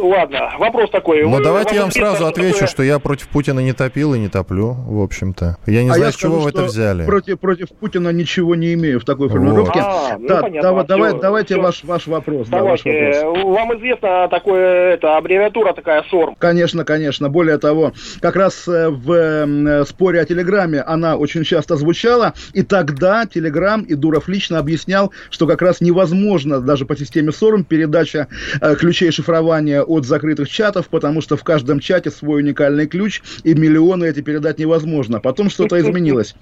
[0.00, 1.22] ладно, вопрос такой.
[1.24, 2.68] Ну, давайте я вам сразу отвечу, такое...
[2.68, 5.58] что я против Путина не топил и не топлю, в общем-то.
[5.66, 7.04] Я не а знаю, я с чего вы это взяли.
[7.04, 9.80] Против, против Путина ничего не имею в такой формулировке.
[9.80, 9.88] Вот.
[9.88, 11.62] А, ну, да, понятно, давай, все, давайте все.
[11.62, 12.48] Ваш, ваш вопрос.
[12.48, 12.90] Давайте.
[12.90, 13.44] Да, ваш вопрос.
[13.44, 16.36] Вам известна такая это, аббревиатура такая СОРМ?
[16.36, 17.28] Конечно, конечно.
[17.28, 22.62] Более того, как раз э, в э, споре о Телеграме она очень часто звучала, и
[22.62, 28.28] тогда Телеграм и Дуров лично объяснял, что как раз невозможно даже по системе СОРМ передача
[28.60, 33.54] э, ключей шифрования от закрытых чатов, потому что в каждом чате свой уникальный ключ, и
[33.54, 35.20] миллионы эти передать невозможно.
[35.20, 36.34] Потом что-то изменилось.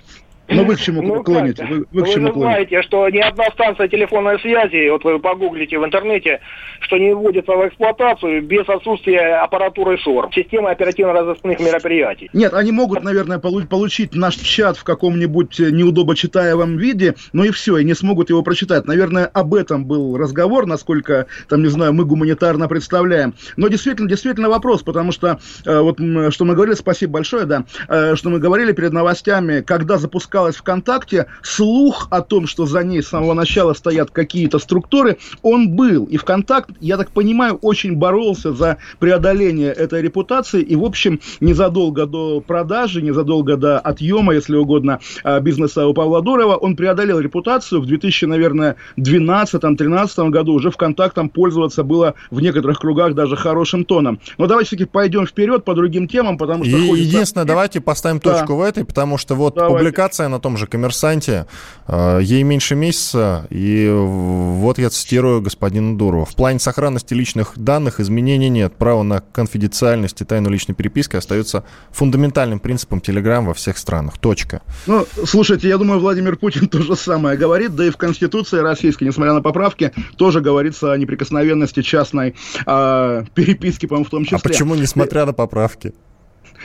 [0.49, 1.67] Ну вы к чему ну, клоните?
[1.69, 5.79] Вы, вы, к чему вы знаете, что ни одна станция телефонной связи, вот вы погуглите
[5.79, 6.41] в интернете,
[6.81, 12.31] что не вводится в эксплуатацию без отсутствия аппаратуры СОР, системы оперативно-розыскных мероприятий.
[12.33, 17.85] Нет, они могут, наверное, получить наш чат в каком-нибудь неудобочитаемом виде, но и все, и
[17.85, 18.87] не смогут его прочитать.
[18.87, 23.35] Наверное, об этом был разговор, насколько, там, не знаю, мы гуманитарно представляем.
[23.57, 25.99] Но действительно, действительно вопрос, потому что, э, вот,
[26.33, 30.57] что мы говорили, спасибо большое, да, э, что мы говорили перед новостями, когда запускать запускалась
[30.57, 36.05] ВКонтакте, слух о том, что за ней с самого начала стоят какие-то структуры, он был.
[36.05, 40.61] И ВКонтакт, я так понимаю, очень боролся за преодоление этой репутации.
[40.61, 46.23] И, в общем, незадолго до продажи, незадолго до отъема, если угодно, а, бизнеса у Павла
[46.23, 47.81] Дурова, он преодолел репутацию.
[47.81, 54.21] В 2000, наверное, 12-13 году уже ВКонтактом пользоваться было в некоторых кругах даже хорошим тоном.
[54.39, 56.77] Но давайте все-таки пойдем вперед по другим темам, потому что...
[56.77, 58.55] И, единственное, давайте поставим точку да.
[58.55, 59.77] в этой, потому что вот давайте.
[59.77, 61.47] публикация публикация на том же «Коммерсанте»,
[61.89, 66.25] э, ей меньше месяца, и вот я цитирую господина Дурова.
[66.25, 68.75] В плане сохранности личных данных изменений нет.
[68.79, 71.63] Право на конфиденциальность и тайну личной переписки остается
[71.93, 74.19] фундаментальным принципом Телеграм во всех странах.
[74.19, 74.61] Точка.
[74.87, 79.05] Ну, слушайте, я думаю, Владимир Путин то же самое говорит, да и в Конституции российской,
[79.05, 82.35] несмотря на поправки, тоже говорится о неприкосновенности частной
[82.67, 84.39] э, переписки, по-моему, в том числе.
[84.39, 85.93] А почему несмотря на поправки?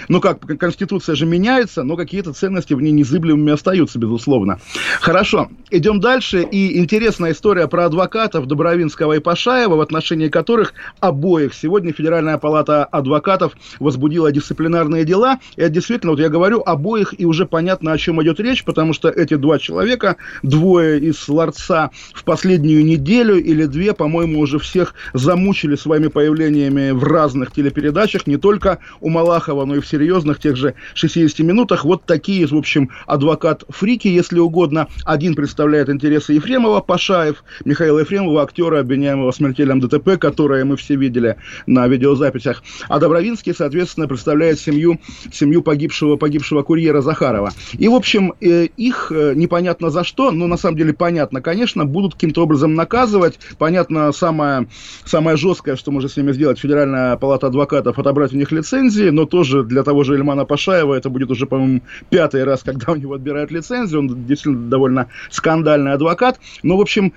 [0.08, 4.60] Ну как, Конституция же меняется, но какие-то ценности в ней незыблемыми остаются, безусловно.
[5.00, 6.42] Хорошо, идем дальше.
[6.44, 12.86] И интересная история про адвокатов Добровинского и Пашаева, в отношении которых обоих сегодня Федеральная палата
[12.86, 15.40] адвокатов возбудила дисциплинарные дела.
[15.56, 19.10] И действительно, вот я говорю, обоих, и уже понятно, о чем идет речь, потому что
[19.10, 25.76] эти два человека, двое из ларца в последнюю неделю или две, по-моему, уже всех замучили
[25.76, 30.74] своими появлениями в разных телепередачах, не только у Малахова, но и в серьезных тех же
[30.96, 31.86] 60 минутах.
[31.86, 34.90] Вот такие, в общем, адвокат-фрики, если угодно.
[35.06, 40.98] Один представляет интересы Ефремова, Пашаев, Михаила Ефремова, актера, обвиняемого в смертельном ДТП, которое мы все
[40.98, 42.64] видели на видеозаписях.
[42.90, 45.00] А Добровинский, соответственно, представляет семью,
[45.32, 47.52] семью погибшего, погибшего курьера Захарова.
[47.72, 51.86] И, в общем, э, их э, непонятно за что, но на самом деле понятно, конечно,
[51.86, 53.40] будут каким-то образом наказывать.
[53.58, 54.68] Понятно, самое,
[55.06, 59.26] самое жесткое, что может с ними сделать Федеральная палата адвокатов, отобрать у них лицензии, но
[59.26, 63.14] тоже для того же Ильмана Пашаева это будет уже, по-моему, пятый раз, когда у него
[63.14, 64.00] отбирают лицензию.
[64.00, 66.40] Он действительно довольно скандальный адвокат.
[66.64, 67.14] Но, в общем,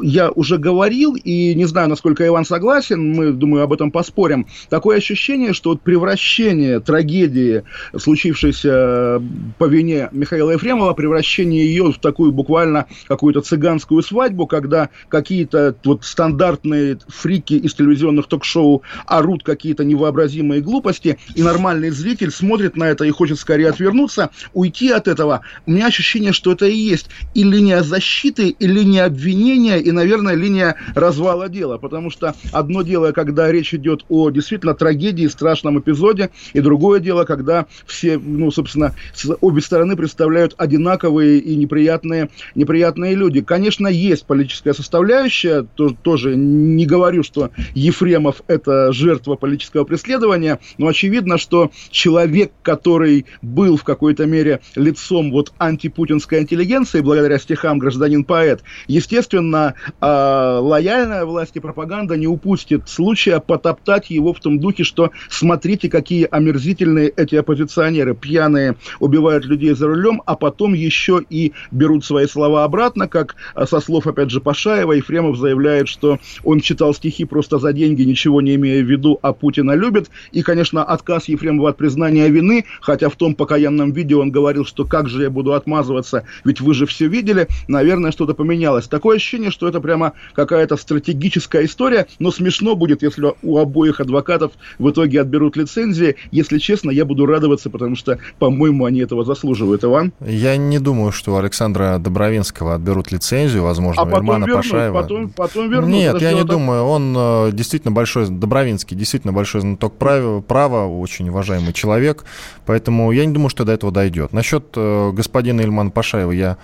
[0.00, 4.46] я уже говорил, и не знаю, насколько Иван согласен, мы, думаю, об этом поспорим.
[4.68, 7.64] Такое ощущение, что вот превращение трагедии,
[7.96, 9.20] случившейся э,
[9.58, 16.04] по вине Михаила Ефремова, превращение ее в такую буквально какую-то цыганскую свадьбу, когда какие-то вот
[16.04, 23.04] стандартные фрики из телевизионных ток-шоу орут какие-то невообразимые глупости, и нормальные зритель смотрит на это
[23.04, 27.42] и хочет скорее отвернуться, уйти от этого, у меня ощущение, что это и есть и
[27.42, 31.78] линия защиты, и линия обвинения, и, наверное, линия развала дела.
[31.78, 37.24] Потому что одно дело, когда речь идет о действительно трагедии, страшном эпизоде, и другое дело,
[37.24, 38.94] когда все, ну, собственно,
[39.40, 43.40] обе стороны представляют одинаковые и неприятные, неприятные люди.
[43.40, 50.88] Конечно, есть политическая составляющая, то, тоже не говорю, что Ефремов– это жертва политического преследования, но
[50.88, 51.53] очевидно, что
[51.90, 60.58] человек, который был в какой-то мере лицом вот антипутинской интеллигенции, благодаря стихам «Гражданин-поэт», естественно, э,
[60.60, 66.26] лояльная власть и пропаганда не упустит случая потоптать его в том духе, что смотрите, какие
[66.30, 72.64] омерзительные эти оппозиционеры, пьяные, убивают людей за рулем, а потом еще и берут свои слова
[72.64, 77.58] обратно, как а, со слов, опять же, Пашаева, Ефремов заявляет, что он читал стихи просто
[77.58, 80.10] за деньги, ничего не имея в виду, а Путина любит.
[80.32, 84.84] И, конечно, отказ Ефремова от признания вины, хотя в том покаянном видео он говорил, что
[84.84, 88.88] как же я буду отмазываться, ведь вы же все видели, наверное, что-то поменялось.
[88.88, 94.52] Такое ощущение, что это прямо какая-то стратегическая история, но смешно будет, если у обоих адвокатов
[94.78, 96.16] в итоге отберут лицензии.
[96.30, 99.84] Если честно, я буду радоваться, потому что, по-моему, они этого заслуживают.
[99.84, 100.12] Иван?
[100.20, 105.02] Я не думаю, что у Александра Добровинского отберут лицензию, возможно, а Ирмана вернут, Пашаева.
[105.02, 105.90] Потом, потом вернут.
[105.90, 106.50] Нет, я не так...
[106.50, 106.84] думаю.
[106.84, 112.24] Он э, действительно большой, Добровинский, действительно большой знаток права, права, очень уважаемый человек.
[112.64, 114.32] Поэтому я не думаю, что до этого дойдет.
[114.32, 116.56] Насчет э, господина Ильмана Пашаева я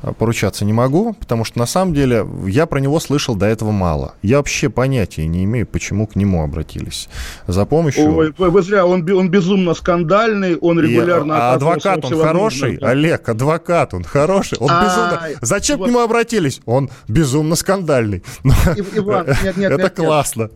[0.00, 3.72] Э, поручаться не могу, потому что на самом деле я про него слышал до этого
[3.72, 4.14] мало.
[4.22, 7.08] Я вообще понятия не имею, почему к нему обратились
[7.46, 8.14] за помощью.
[8.14, 11.32] Ой, вы зря, он, он безумно скандальный, он регулярно...
[11.32, 12.78] И, а адвокат он хороший?
[12.78, 12.90] Да.
[12.90, 14.58] Олег, адвокат он хороший?
[14.58, 15.38] Он а, безумно...
[15.40, 15.86] Зачем вот...
[15.86, 16.60] к нему обратились?
[16.64, 18.22] Он безумно скандальный.
[18.44, 20.50] Иван, нет, нет, Это классно.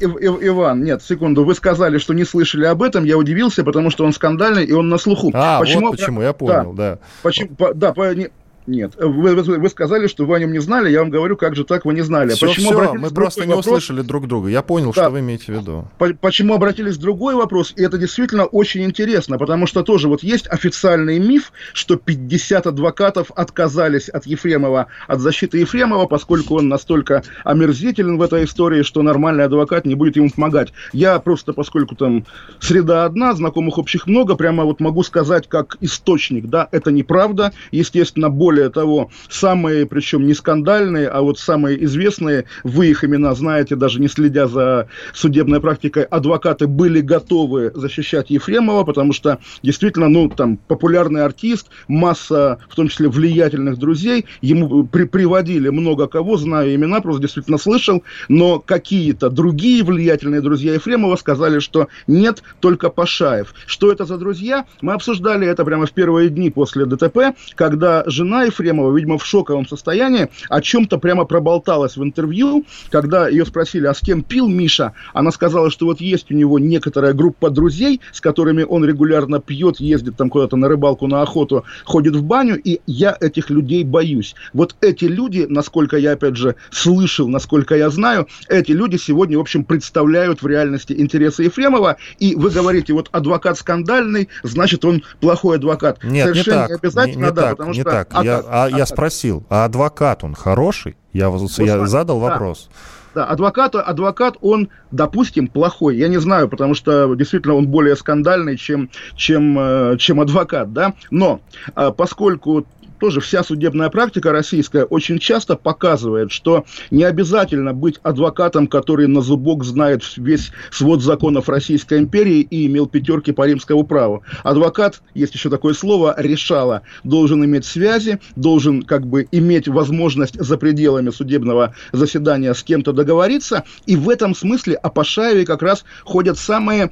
[0.00, 4.12] Иван, нет, секунду, вы сказали, что не слышали об этом, я удивился, потому что он
[4.12, 5.30] скандальный и он на слуху.
[5.34, 5.88] А, почему?
[5.88, 6.92] вот почему, я понял, да.
[6.92, 6.98] да.
[7.22, 8.28] Почему, по, да, по, не,
[8.68, 8.92] нет.
[8.98, 11.64] Вы, вы, вы сказали, что вы о нем не знали, я вам говорю, как же
[11.64, 12.30] так вы не знали.
[12.30, 13.66] Все, почему все, мы просто не вопрос?
[13.66, 14.48] услышали друг друга.
[14.48, 15.02] Я понял, да.
[15.02, 15.88] что вы имеете в виду.
[15.98, 20.22] По почему обратились в другой вопрос, и это действительно очень интересно, потому что тоже вот
[20.22, 27.22] есть официальный миф, что 50 адвокатов отказались от Ефремова, от защиты Ефремова, поскольку он настолько
[27.44, 30.72] омерзителен в этой истории, что нормальный адвокат не будет ему помогать.
[30.92, 32.26] Я просто, поскольку там
[32.60, 37.52] среда одна, знакомых общих много, прямо вот могу сказать как источник, да, это неправда.
[37.70, 43.34] Естественно, более более того, самые, причем не скандальные, а вот самые известные, вы их имена
[43.34, 50.08] знаете, даже не следя за судебной практикой, адвокаты были готовы защищать Ефремова, потому что действительно,
[50.08, 56.36] ну, там, популярный артист, масса, в том числе, влиятельных друзей, ему при приводили много кого,
[56.36, 62.90] знаю имена, просто действительно слышал, но какие-то другие влиятельные друзья Ефремова сказали, что нет, только
[62.90, 63.54] Пашаев.
[63.66, 64.66] Что это за друзья?
[64.82, 69.66] Мы обсуждали это прямо в первые дни после ДТП, когда жена Ефремова, видимо, в шоковом
[69.66, 74.92] состоянии, о чем-то прямо проболталась в интервью, когда ее спросили, а с кем пил Миша,
[75.14, 79.80] она сказала, что вот есть у него некоторая группа друзей, с которыми он регулярно пьет,
[79.80, 84.34] ездит там куда-то на рыбалку, на охоту, ходит в баню, и я этих людей боюсь.
[84.52, 89.40] Вот эти люди, насколько я, опять же, слышал, насколько я знаю, эти люди сегодня, в
[89.40, 95.56] общем, представляют в реальности интересы Ефремова, и вы говорите, вот адвокат скандальный, значит, он плохой
[95.56, 96.02] адвокат.
[96.02, 96.68] Нет, Совершенно не так.
[96.70, 97.90] Не обязательно, не, не да, так, потому не что...
[97.90, 98.24] Так.
[98.24, 100.96] Я, а, а я спросил, а адвокат он хороший?
[101.12, 102.68] Я, я задал вопрос.
[103.14, 105.96] Да, адвокат, адвокат, он, допустим, плохой.
[105.96, 110.94] Я не знаю, потому что действительно он более скандальный, чем, чем, э, чем адвокат, да.
[111.10, 111.40] Но
[111.74, 112.66] э, поскольку
[112.98, 119.20] тоже вся судебная практика российская очень часто показывает, что не обязательно быть адвокатом, который на
[119.20, 124.22] зубок знает весь свод законов Российской империи и имел пятерки по римскому праву.
[124.42, 130.56] Адвокат, есть еще такое слово, решала, должен иметь связи, должен как бы иметь возможность за
[130.58, 136.38] пределами судебного заседания с кем-то договориться, и в этом смысле о Пашаеве как раз ходят
[136.38, 136.90] самые,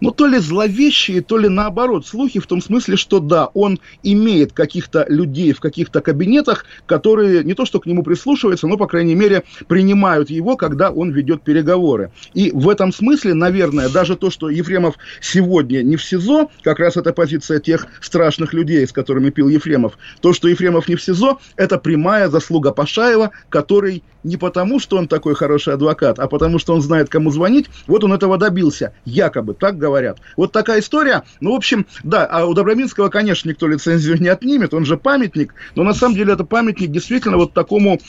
[0.00, 4.52] ну, то ли зловещие, то ли наоборот, слухи в том смысле, что да, он имеет
[4.52, 8.86] каких-то людей, людей в каких-то кабинетах, которые не то что к нему прислушиваются, но, по
[8.86, 12.10] крайней мере, принимают его, когда он ведет переговоры.
[12.34, 16.96] И в этом смысле, наверное, даже то, что Ефремов сегодня не в СИЗО, как раз
[16.96, 21.38] это позиция тех страшных людей, с которыми пил Ефремов, то, что Ефремов не в СИЗО,
[21.56, 26.74] это прямая заслуга Пашаева, который не потому, что он такой хороший адвокат, а потому, что
[26.74, 28.92] он знает, кому звонить, вот он этого добился.
[29.04, 30.18] Якобы, так говорят.
[30.36, 31.22] Вот такая история.
[31.40, 35.54] Ну, в общем, да, а у Доброминского, конечно, никто лицензию не отнимет, он же памятник,
[35.74, 38.00] но на самом деле это памятник действительно вот такому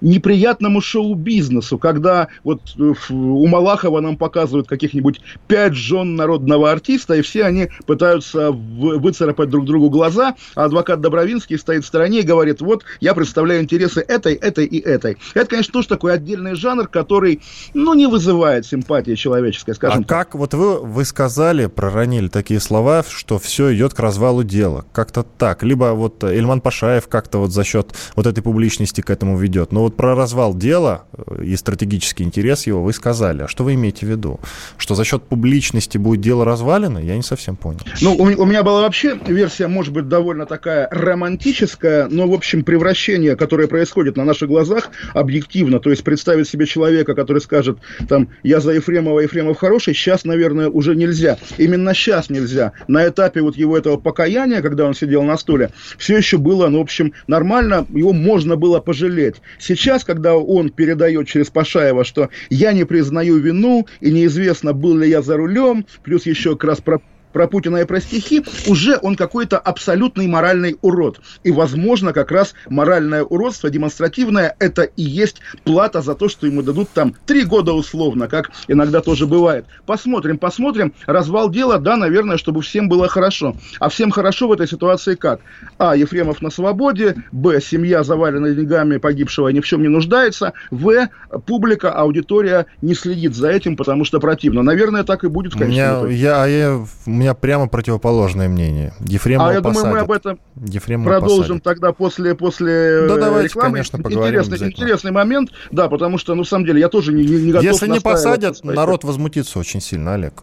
[0.00, 7.22] неприятному шоу-бизнесу, когда вот э, у Малахова нам показывают каких-нибудь пять жен народного артиста, и
[7.22, 12.60] все они пытаются выцарапать друг другу глаза, а адвокат Добровинский стоит в стороне и говорит,
[12.60, 15.18] вот, я представляю интересы этой, этой и этой.
[15.34, 17.40] Это, конечно, тоже такой отдельный жанр, который,
[17.74, 20.08] ну, не вызывает симпатии человеческой, скажем а так.
[20.08, 25.22] как, вот вы, вы сказали, проронили такие слова, что все идет к развалу дела, как-то
[25.22, 29.72] так, либо вот Эльман Пашаев как-то вот за счет вот этой публичности к этому ведет,
[29.72, 33.42] но вот про развал дела э, и стратегический интерес его вы сказали.
[33.42, 34.40] А что вы имеете в виду?
[34.78, 36.98] Что за счет публичности будет дело развалено?
[36.98, 37.80] Я не совсем понял.
[38.00, 42.64] Ну, у, у меня была вообще версия, может быть, довольно такая романтическая, но, в общем,
[42.64, 45.80] превращение, которое происходит на наших глазах, объективно.
[45.80, 47.78] То есть представить себе человека, который скажет,
[48.08, 51.38] там, я за Ефремова, Ефремов хороший, сейчас, наверное, уже нельзя.
[51.58, 52.72] Именно сейчас нельзя.
[52.88, 56.78] На этапе вот его этого покаяния, когда он сидел на стуле, все еще было, ну,
[56.78, 59.36] в общем, нормально, его можно было пожалеть.
[59.58, 65.08] Сейчас, когда он передает через Пашаева, что я не признаю вину, и неизвестно, был ли
[65.08, 67.00] я за рулем, плюс еще как раз про
[67.32, 71.20] про Путина и про стихи, уже он какой-то абсолютный моральный урод.
[71.44, 76.62] И, возможно, как раз моральное уродство демонстративное– это и есть плата за то, что ему
[76.62, 79.66] дадут там три года условно, как иногда тоже бывает.
[79.86, 80.92] Посмотрим, посмотрим.
[81.06, 83.56] Развал дела, да, наверное, чтобы всем было хорошо.
[83.78, 85.40] А всем хорошо в этой ситуации как?
[85.78, 85.96] А.
[85.96, 87.16] Ефремов на свободе.
[87.32, 87.60] Б.
[87.60, 90.52] Семья завалена деньгами погибшего ни в чем не нуждается.
[90.70, 91.08] В.
[91.46, 94.62] Публика, аудитория не следит за этим, потому что противно.
[94.62, 96.84] Наверное, так и будет в конечном Я, я,
[97.20, 98.92] меня прямо противоположное мнение.
[99.00, 99.82] Ефремова А я посадят.
[99.82, 101.62] думаю, мы об этом Ефремова продолжим посадят.
[101.62, 103.72] тогда после, после да, давайте, рекламы.
[103.72, 107.22] конечно, поговорим интересный, интересный момент, да, потому что, ну, в самом деле, я тоже не,
[107.24, 110.42] не готов Если не посадят, народ возмутится очень сильно, Олег.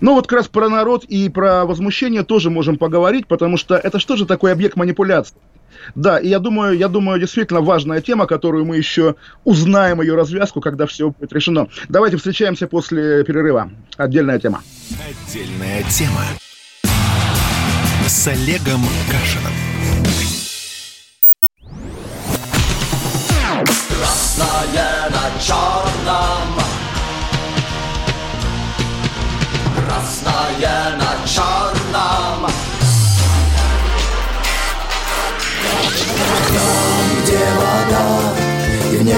[0.00, 3.98] Ну вот как раз про народ и про возмущение тоже можем поговорить, потому что это
[3.98, 5.36] что же такой объект манипуляции?
[5.94, 10.60] Да, и я думаю, я думаю, действительно важная тема, которую мы еще узнаем ее развязку,
[10.60, 11.68] когда все будет решено.
[11.88, 13.70] Давайте встречаемся после перерыва.
[13.96, 14.62] Отдельная тема.
[15.08, 16.22] Отдельная тема
[18.06, 19.53] с Олегом Кашином.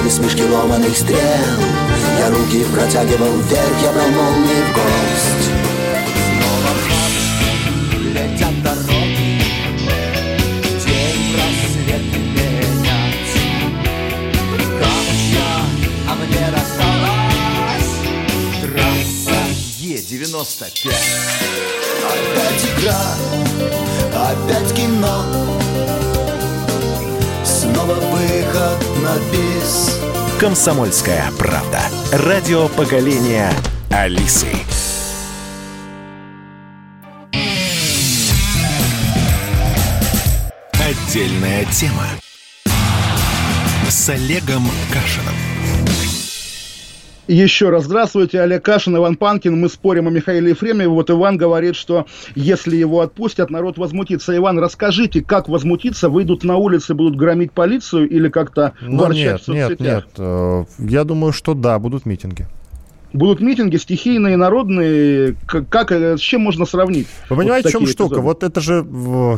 [0.06, 1.18] И в небе смешки ломаных стрел.
[2.18, 5.50] Я руки протягивал вверх Я брал молнии в гость.
[6.30, 9.42] Снова в летят дороги
[10.84, 13.34] День просвет менять
[14.78, 15.06] Как
[16.08, 17.94] а мне рассталась
[18.62, 19.40] Трасса
[19.80, 20.92] Е-95
[22.06, 23.02] Опять игра,
[24.14, 25.16] опять кино.
[27.44, 29.95] Снова выход на бис.
[30.38, 31.80] Комсомольская правда.
[32.12, 33.50] Радио поколения
[33.90, 34.48] Алисы.
[40.74, 42.04] Отдельная тема
[43.88, 45.34] с Олегом Кашином.
[47.28, 49.58] Еще раз здравствуйте, Олег Кашин, Иван Панкин.
[49.58, 50.88] Мы спорим о Михаиле Ефремове.
[50.88, 52.06] Вот Иван говорит, что
[52.36, 54.36] если его отпустят, народ возмутится.
[54.36, 56.08] Иван, расскажите, как возмутиться?
[56.08, 60.64] Выйдут на улицы, будут громить полицию или как-то ну, ворчать нет, в Нет, нет, э,
[60.78, 62.46] Я думаю, что да, будут митинги.
[63.12, 65.34] Будут митинги стихийные, народные.
[65.46, 67.08] Как, э, с чем можно сравнить?
[67.28, 68.14] Вы понимаете, вот в чем штука?
[68.16, 68.20] Эпизоды?
[68.20, 68.86] Вот это же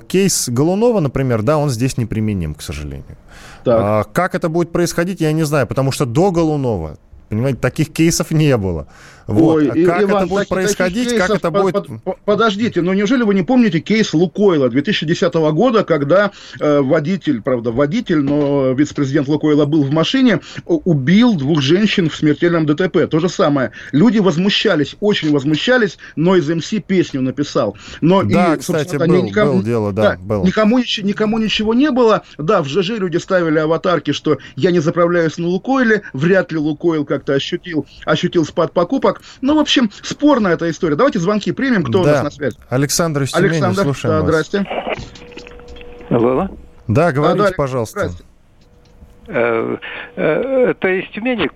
[0.08, 3.16] кейс Голунова, например, да, он здесь неприменим, к сожалению.
[3.64, 3.80] Так.
[3.80, 6.98] А, как это будет происходить, я не знаю, потому что до Голунова
[7.28, 8.86] Понимаете, таких кейсов не было.
[9.28, 9.56] Вот.
[9.56, 11.74] Ой, а как Иван, это будет так, происходить, кейсов, как это будет...
[11.74, 17.70] Под, подождите, но неужели вы не помните кейс Лукойла 2010 года, когда э, водитель, правда,
[17.70, 23.06] водитель, но вице-президент Лукойла был в машине, убил двух женщин в смертельном ДТП.
[23.06, 23.72] То же самое.
[23.92, 27.76] Люди возмущались, очень возмущались, но из МС песню написал.
[28.00, 30.44] Но да, и, кстати, был, никому, был дело, да, да был.
[30.46, 32.22] Никому, никому ничего не было.
[32.38, 37.04] Да, в ЖЖ люди ставили аватарки, что я не заправляюсь на Лукойле, вряд ли Лукойл
[37.18, 40.94] как-то ощутил, ощутил спад покупок, ну, в общем, спорная эта история.
[40.94, 41.82] Давайте звонки примем.
[41.82, 42.10] Кто да.
[42.10, 42.56] у нас на связи?
[42.68, 44.46] Александр из Тюмени, Александр, слушаем да, вас.
[44.46, 44.66] здрасте.
[46.10, 46.48] Алло.
[46.86, 48.10] Да, говорите, а, да, пожалуйста.
[49.26, 49.76] Э,
[50.16, 51.50] э, это из Тюмени?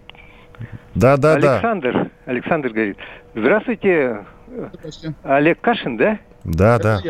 [0.94, 2.10] Да, да, Александр, да.
[2.26, 2.98] Александр говорит.
[3.34, 4.26] Здравствуйте.
[4.48, 5.14] Здравствуйте.
[5.22, 6.18] Олег Кашин, да?
[6.44, 7.00] Да, да.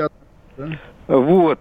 [1.08, 1.58] Вот.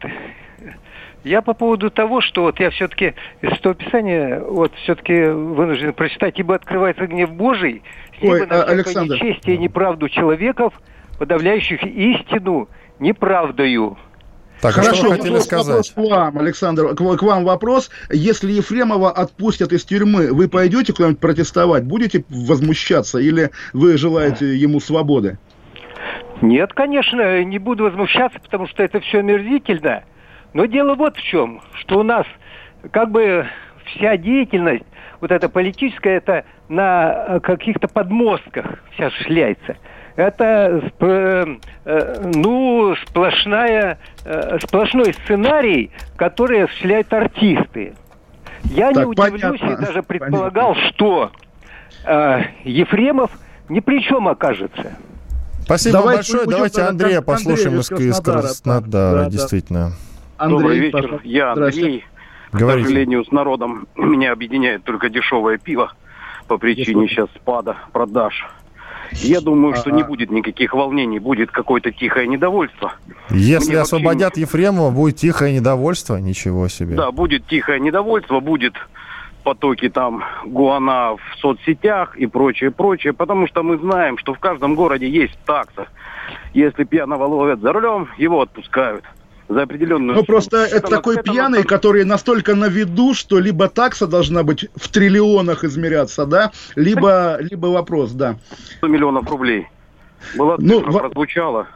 [1.24, 6.40] Я по поводу того, что вот я все-таки из этого писания вот все-таки вынужден прочитать,
[6.40, 7.84] ибо открывается гнев Божий,
[8.22, 9.16] Ой, на Александр.
[9.16, 10.74] нечестие и неправду человеков,
[11.20, 12.70] подавляющих истину
[13.00, 13.98] неправдою.
[14.62, 15.68] Так, Хорошо, а что вы хотели вопрос, сказать?
[15.68, 17.90] Вопрос к вам, Александр, к, к вам вопрос.
[18.12, 21.84] Если Ефремова отпустят из тюрьмы, вы пойдете куда-нибудь протестовать?
[21.84, 25.40] Будете возмущаться или вы желаете ему свободы?
[26.42, 30.04] Нет, конечно, не буду возмущаться, потому что это все мерзительно.
[30.54, 32.26] Но дело вот в чем, что у нас
[32.92, 33.48] как бы
[33.86, 34.86] вся деятельность,
[35.20, 39.78] вот эта политическая, это на каких-то подмостках вся шляется
[40.16, 41.46] это э,
[42.36, 47.94] ну, сплошная, э, сплошной сценарий, который осуществляют артисты.
[48.66, 50.92] Я так, не удивлюсь понятно, и даже предполагал, понятно.
[50.92, 51.32] что
[52.06, 53.32] э, Ефремов
[53.70, 54.94] ни при чем окажется.
[55.64, 56.50] Спасибо Давайте большое.
[56.50, 58.40] Давайте Андрея послушаем из Краснодара.
[58.40, 59.92] Из Краснодара, да, действительно.
[60.42, 61.02] Андрей, Добрый вечер.
[61.02, 61.28] Пожалуйста.
[61.28, 62.06] Я Андрей.
[62.52, 62.84] Говорите.
[62.84, 65.94] К сожалению, с народом меня объединяет только дешевое пиво
[66.48, 68.48] по причине сейчас спада продаж.
[69.12, 72.94] Я думаю, что не будет никаких волнений, будет какое-то тихое недовольство.
[73.30, 74.42] Если Мне освободят вообще...
[74.42, 76.16] Ефремова, будет тихое недовольство?
[76.16, 76.96] Ничего себе.
[76.96, 78.74] Да, будет тихое недовольство, будет
[79.44, 84.76] потоки там гуана в соцсетях и прочее, прочее, потому что мы знаем, что в каждом
[84.76, 85.88] городе есть такса.
[86.54, 89.04] Если пьяного ловят за рулем, его отпускают
[89.54, 90.16] за определенную...
[90.18, 91.68] Ну, просто это, это такой это пьяный, это...
[91.68, 97.68] который настолько на виду, что либо такса должна быть в триллионах измеряться, да, либо, либо
[97.68, 98.38] вопрос, да.
[98.78, 99.68] 100 миллионов рублей.
[100.38, 101.00] Была ну, цифра, в...
[101.00, 101.68] прозвучала.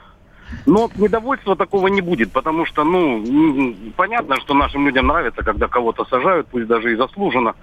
[0.66, 6.06] Но недовольства такого не будет, потому что, ну, понятно, что нашим людям нравится, когда кого-то
[6.06, 7.56] сажают, пусть даже и заслуженно.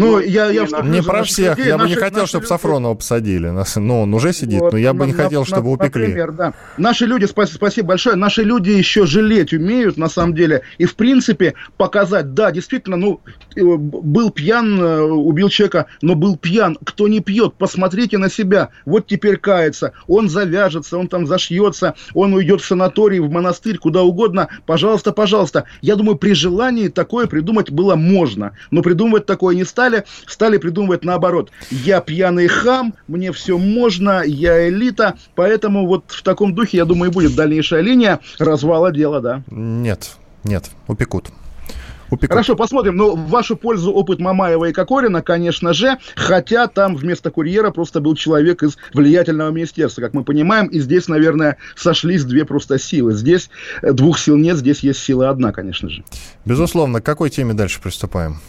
[0.00, 1.58] Ну, ну, я, я не, не про всех.
[1.58, 2.48] Людей, я наши, бы не хотел, чтобы люди...
[2.48, 3.52] Сафронова посадили.
[3.76, 6.06] Ну, он уже сидит, вот, но я бы не на, хотел, чтобы на, упекли.
[6.06, 6.54] Например, да.
[6.78, 10.62] Наши люди, спасибо, спасибо большое, наши люди еще жалеть умеют, на самом деле.
[10.78, 13.20] И, в принципе, показать, да, действительно, ну,
[13.54, 16.78] э, был пьян, э, убил человека, но был пьян.
[16.82, 18.70] Кто не пьет, посмотрите на себя.
[18.86, 19.92] Вот теперь кается.
[20.06, 24.48] Он завяжется, он там зашьется, он уйдет в санаторий, в монастырь, куда угодно.
[24.64, 25.64] Пожалуйста, пожалуйста.
[25.82, 28.52] Я думаю, при желании такое придумать было можно.
[28.70, 31.50] Но придумывать такое не стало стали, стали придумывать наоборот.
[31.70, 37.10] Я пьяный хам, мне все можно, я элита, поэтому вот в таком духе, я думаю,
[37.10, 39.42] и будет дальнейшая линия развала дела, да.
[39.50, 40.12] Нет,
[40.44, 41.30] нет, упекут.
[42.10, 42.30] Упекут.
[42.30, 42.96] Хорошо, посмотрим.
[42.96, 48.00] Ну, в вашу пользу опыт Мамаева и Кокорина, конечно же, хотя там вместо курьера просто
[48.00, 53.12] был человек из влиятельного министерства, как мы понимаем, и здесь, наверное, сошлись две просто силы.
[53.12, 53.48] Здесь
[53.82, 56.02] двух сил нет, здесь есть сила одна, конечно же.
[56.44, 57.00] Безусловно.
[57.00, 58.40] К какой теме дальше приступаем?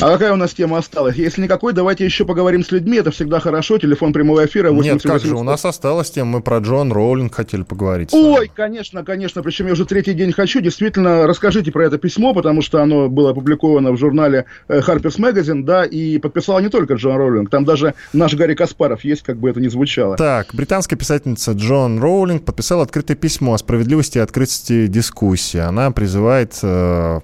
[0.00, 1.16] А какая у нас тема осталась?
[1.16, 2.98] Если никакой, давайте еще поговорим с людьми.
[2.98, 3.78] Это всегда хорошо.
[3.78, 6.30] Телефон прямого эфира 8 Нет, как же, у нас осталась тема.
[6.30, 8.10] Мы про Джон Роулинг хотели поговорить.
[8.12, 9.42] Ой, конечно, конечно.
[9.42, 10.60] Причем я уже третий день хочу.
[10.60, 15.64] Действительно, расскажите про это письмо, потому что оно было опубликовано в журнале э, Harper's Magazine,
[15.64, 17.50] да, и подписала не только Джон Роулинг.
[17.50, 20.16] Там даже наш Гарри Каспаров есть, как бы это ни звучало.
[20.16, 25.58] Так, британская писательница Джон Роулинг подписала открытое письмо о справедливости и открытости дискуссии.
[25.58, 27.20] Она призывает э,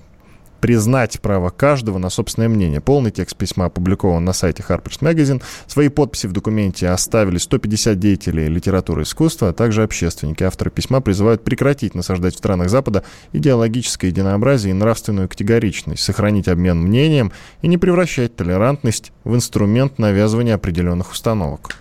[0.64, 2.80] признать право каждого на собственное мнение.
[2.80, 5.42] Полный текст письма опубликован на сайте Harper's Magazine.
[5.66, 10.42] Свои подписи в документе оставили 150 деятелей литературы и искусства, а также общественники.
[10.42, 13.04] Авторы письма призывают прекратить насаждать в странах Запада
[13.34, 20.54] идеологическое единообразие и нравственную категоричность, сохранить обмен мнением и не превращать толерантность в инструмент навязывания
[20.54, 21.76] определенных установок.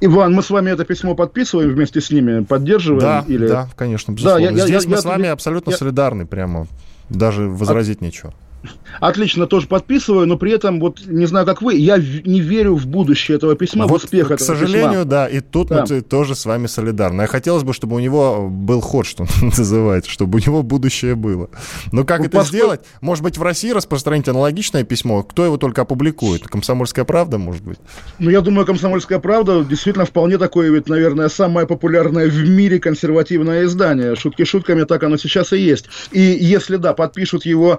[0.00, 3.00] Иван, мы с вами это письмо подписываем вместе с ними, поддерживаем?
[3.00, 3.48] Да, или...
[3.48, 4.46] да, конечно, безусловно.
[4.46, 6.68] Да, я, Здесь я, мы я, с вами я, абсолютно я, солидарны прямо.
[7.10, 8.04] Даже возразить а...
[8.04, 8.32] нечего.
[9.00, 12.86] Отлично, тоже подписываю, но при этом, вот не знаю, как вы, я не верю в
[12.86, 15.04] будущее этого письма, вот, в успех к этого сожалению, письма.
[15.04, 15.86] да, и тут да.
[15.88, 17.22] мы тоже с вами солидарны.
[17.22, 21.48] А хотелось бы, чтобы у него был ход, что называется, чтобы у него будущее было.
[21.92, 22.56] Но как ну, это поскольку...
[22.56, 22.80] сделать?
[23.00, 25.22] Может быть, в России распространить аналогичное письмо?
[25.22, 26.46] Кто его только опубликует?
[26.46, 27.78] Комсомольская правда, может быть?
[28.18, 33.64] Ну, я думаю, Комсомольская правда действительно вполне такое, ведь, наверное, самое популярное в мире консервативное
[33.64, 34.16] издание.
[34.16, 35.86] Шутки шутками, так оно сейчас и есть.
[36.10, 37.78] И если, да, подпишут его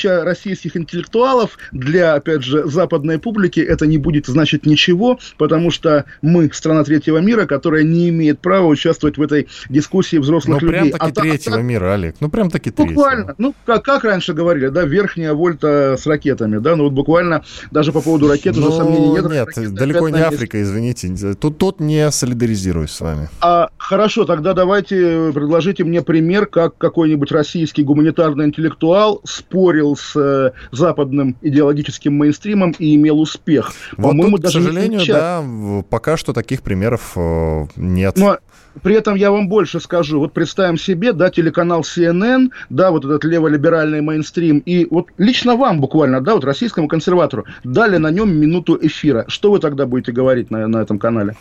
[0.00, 6.04] тысяча российских интеллектуалов, для, опять же, западной публики это не будет значить ничего, потому что
[6.22, 10.90] мы страна третьего мира, которая не имеет права участвовать в этой дискуссии взрослых ну, людей.
[10.92, 12.94] прям таки а, третьего а, мира, Олег, ну прям таки третьего.
[12.94, 17.44] Буквально, ну как, как раньше говорили, да, верхняя вольта с ракетами, да, ну вот буквально
[17.70, 19.24] даже по поводу ракет ну, уже сомнений нет.
[19.30, 20.70] Нет, ракеты, далеко не Африка, есть.
[20.70, 23.28] извините, тут, тут не солидаризируюсь с вами.
[23.40, 30.16] А, хорошо, тогда давайте предложите мне пример, как какой-нибудь российский гуманитарный интеллектуал спорит спорил с
[30.16, 33.72] э, западным идеологическим мейнстримом и имел успех.
[33.96, 35.44] Вот По-моему, тут, даже к сожалению, да,
[35.88, 38.16] пока что таких примеров э, нет.
[38.16, 38.38] Но
[38.82, 40.18] при этом я вам больше скажу.
[40.20, 45.80] Вот представим себе, да, телеканал CNN, да, вот этот леволиберальный мейнстрим, и вот лично вам
[45.80, 49.24] буквально, да, вот российскому консерватору дали на нем минуту эфира.
[49.28, 51.36] Что вы тогда будете говорить на, на этом канале?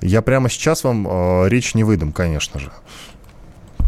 [0.00, 2.70] Я прямо сейчас вам э, речь не выдам, конечно же.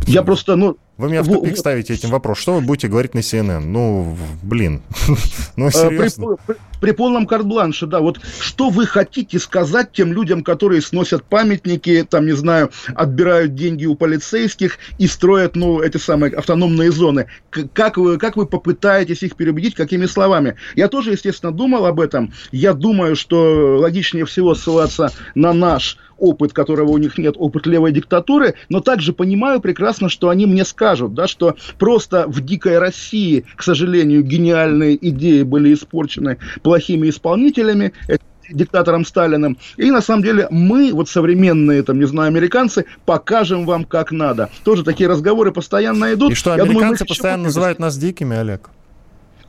[0.07, 2.41] Я просто, ну, вы меня в тупик ставите этим вопросом.
[2.41, 3.61] Что вы будете говорить на CNN?
[3.61, 4.81] Ну, блин.
[5.57, 6.37] ну, серьезно.
[6.47, 8.01] При, при, при полном карт-бланше, да.
[8.01, 13.85] Вот что вы хотите сказать тем людям, которые сносят памятники, там, не знаю, отбирают деньги
[13.85, 17.27] у полицейских и строят, ну, эти самые автономные зоны?
[17.51, 20.57] Как вы, как вы попытаетесь их переубедить, какими словами?
[20.77, 22.33] Я тоже, естественно, думал об этом.
[22.53, 27.93] Я думаю, что логичнее всего ссылаться на наш опыт, которого у них нет, опыт левой
[27.93, 33.45] диктатуры, но также понимаю прекрасно, что они мне скажут, да, что просто в дикой России,
[33.57, 37.93] к сожалению, гениальные идеи были испорчены плохими исполнителями,
[38.49, 39.59] диктатором Сталиным.
[39.77, 44.51] И на самом деле мы, вот современные, там, не знаю, американцы, покажем вам, как надо.
[44.65, 46.33] Тоже такие разговоры постоянно идут.
[46.33, 48.71] И что, американцы думаю, постоянно называют нас дикими, Олег?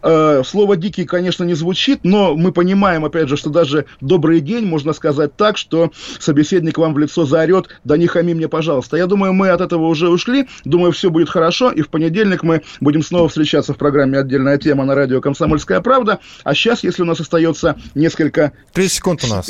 [0.03, 4.65] Э, слово «дикий», конечно, не звучит, но мы понимаем, опять же, что даже «добрый день»
[4.65, 8.97] можно сказать так, что собеседник вам в лицо заорет «да не хами мне, пожалуйста».
[8.97, 12.61] Я думаю, мы от этого уже ушли, думаю, все будет хорошо, и в понедельник мы
[12.79, 16.19] будем снова встречаться в программе «Отдельная тема» на радио «Комсомольская правда».
[16.43, 18.53] А сейчас, если у нас остается несколько...
[18.73, 19.49] 30 секунд у нас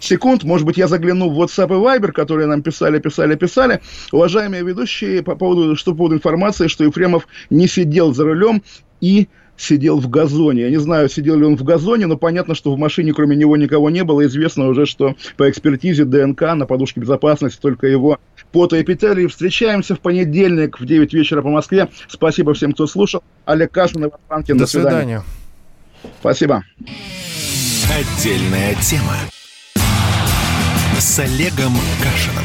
[0.00, 3.80] секунд, может быть, я загляну в WhatsApp и Viber, которые нам писали, писали, писали.
[4.12, 8.62] Уважаемые ведущие, по поводу, что по поводу информации, что Ефремов не сидел за рулем
[9.00, 9.28] и
[9.58, 10.62] сидел в газоне.
[10.62, 13.56] Я не знаю, сидел ли он в газоне, но понятно, что в машине кроме него
[13.56, 14.24] никого не было.
[14.24, 18.18] Известно уже, что по экспертизе ДНК на подушке безопасности только его
[18.52, 19.26] пота и петели.
[19.26, 21.88] Встречаемся в понедельник в 9 вечера по Москве.
[22.08, 23.22] Спасибо всем, кто слушал.
[23.44, 24.56] Олег Кашин, Иван Панкин.
[24.56, 24.90] До, До свидания.
[24.90, 25.22] свидания.
[26.20, 26.64] Спасибо.
[27.90, 29.16] Отдельная тема
[30.98, 32.44] с Олегом Кашином.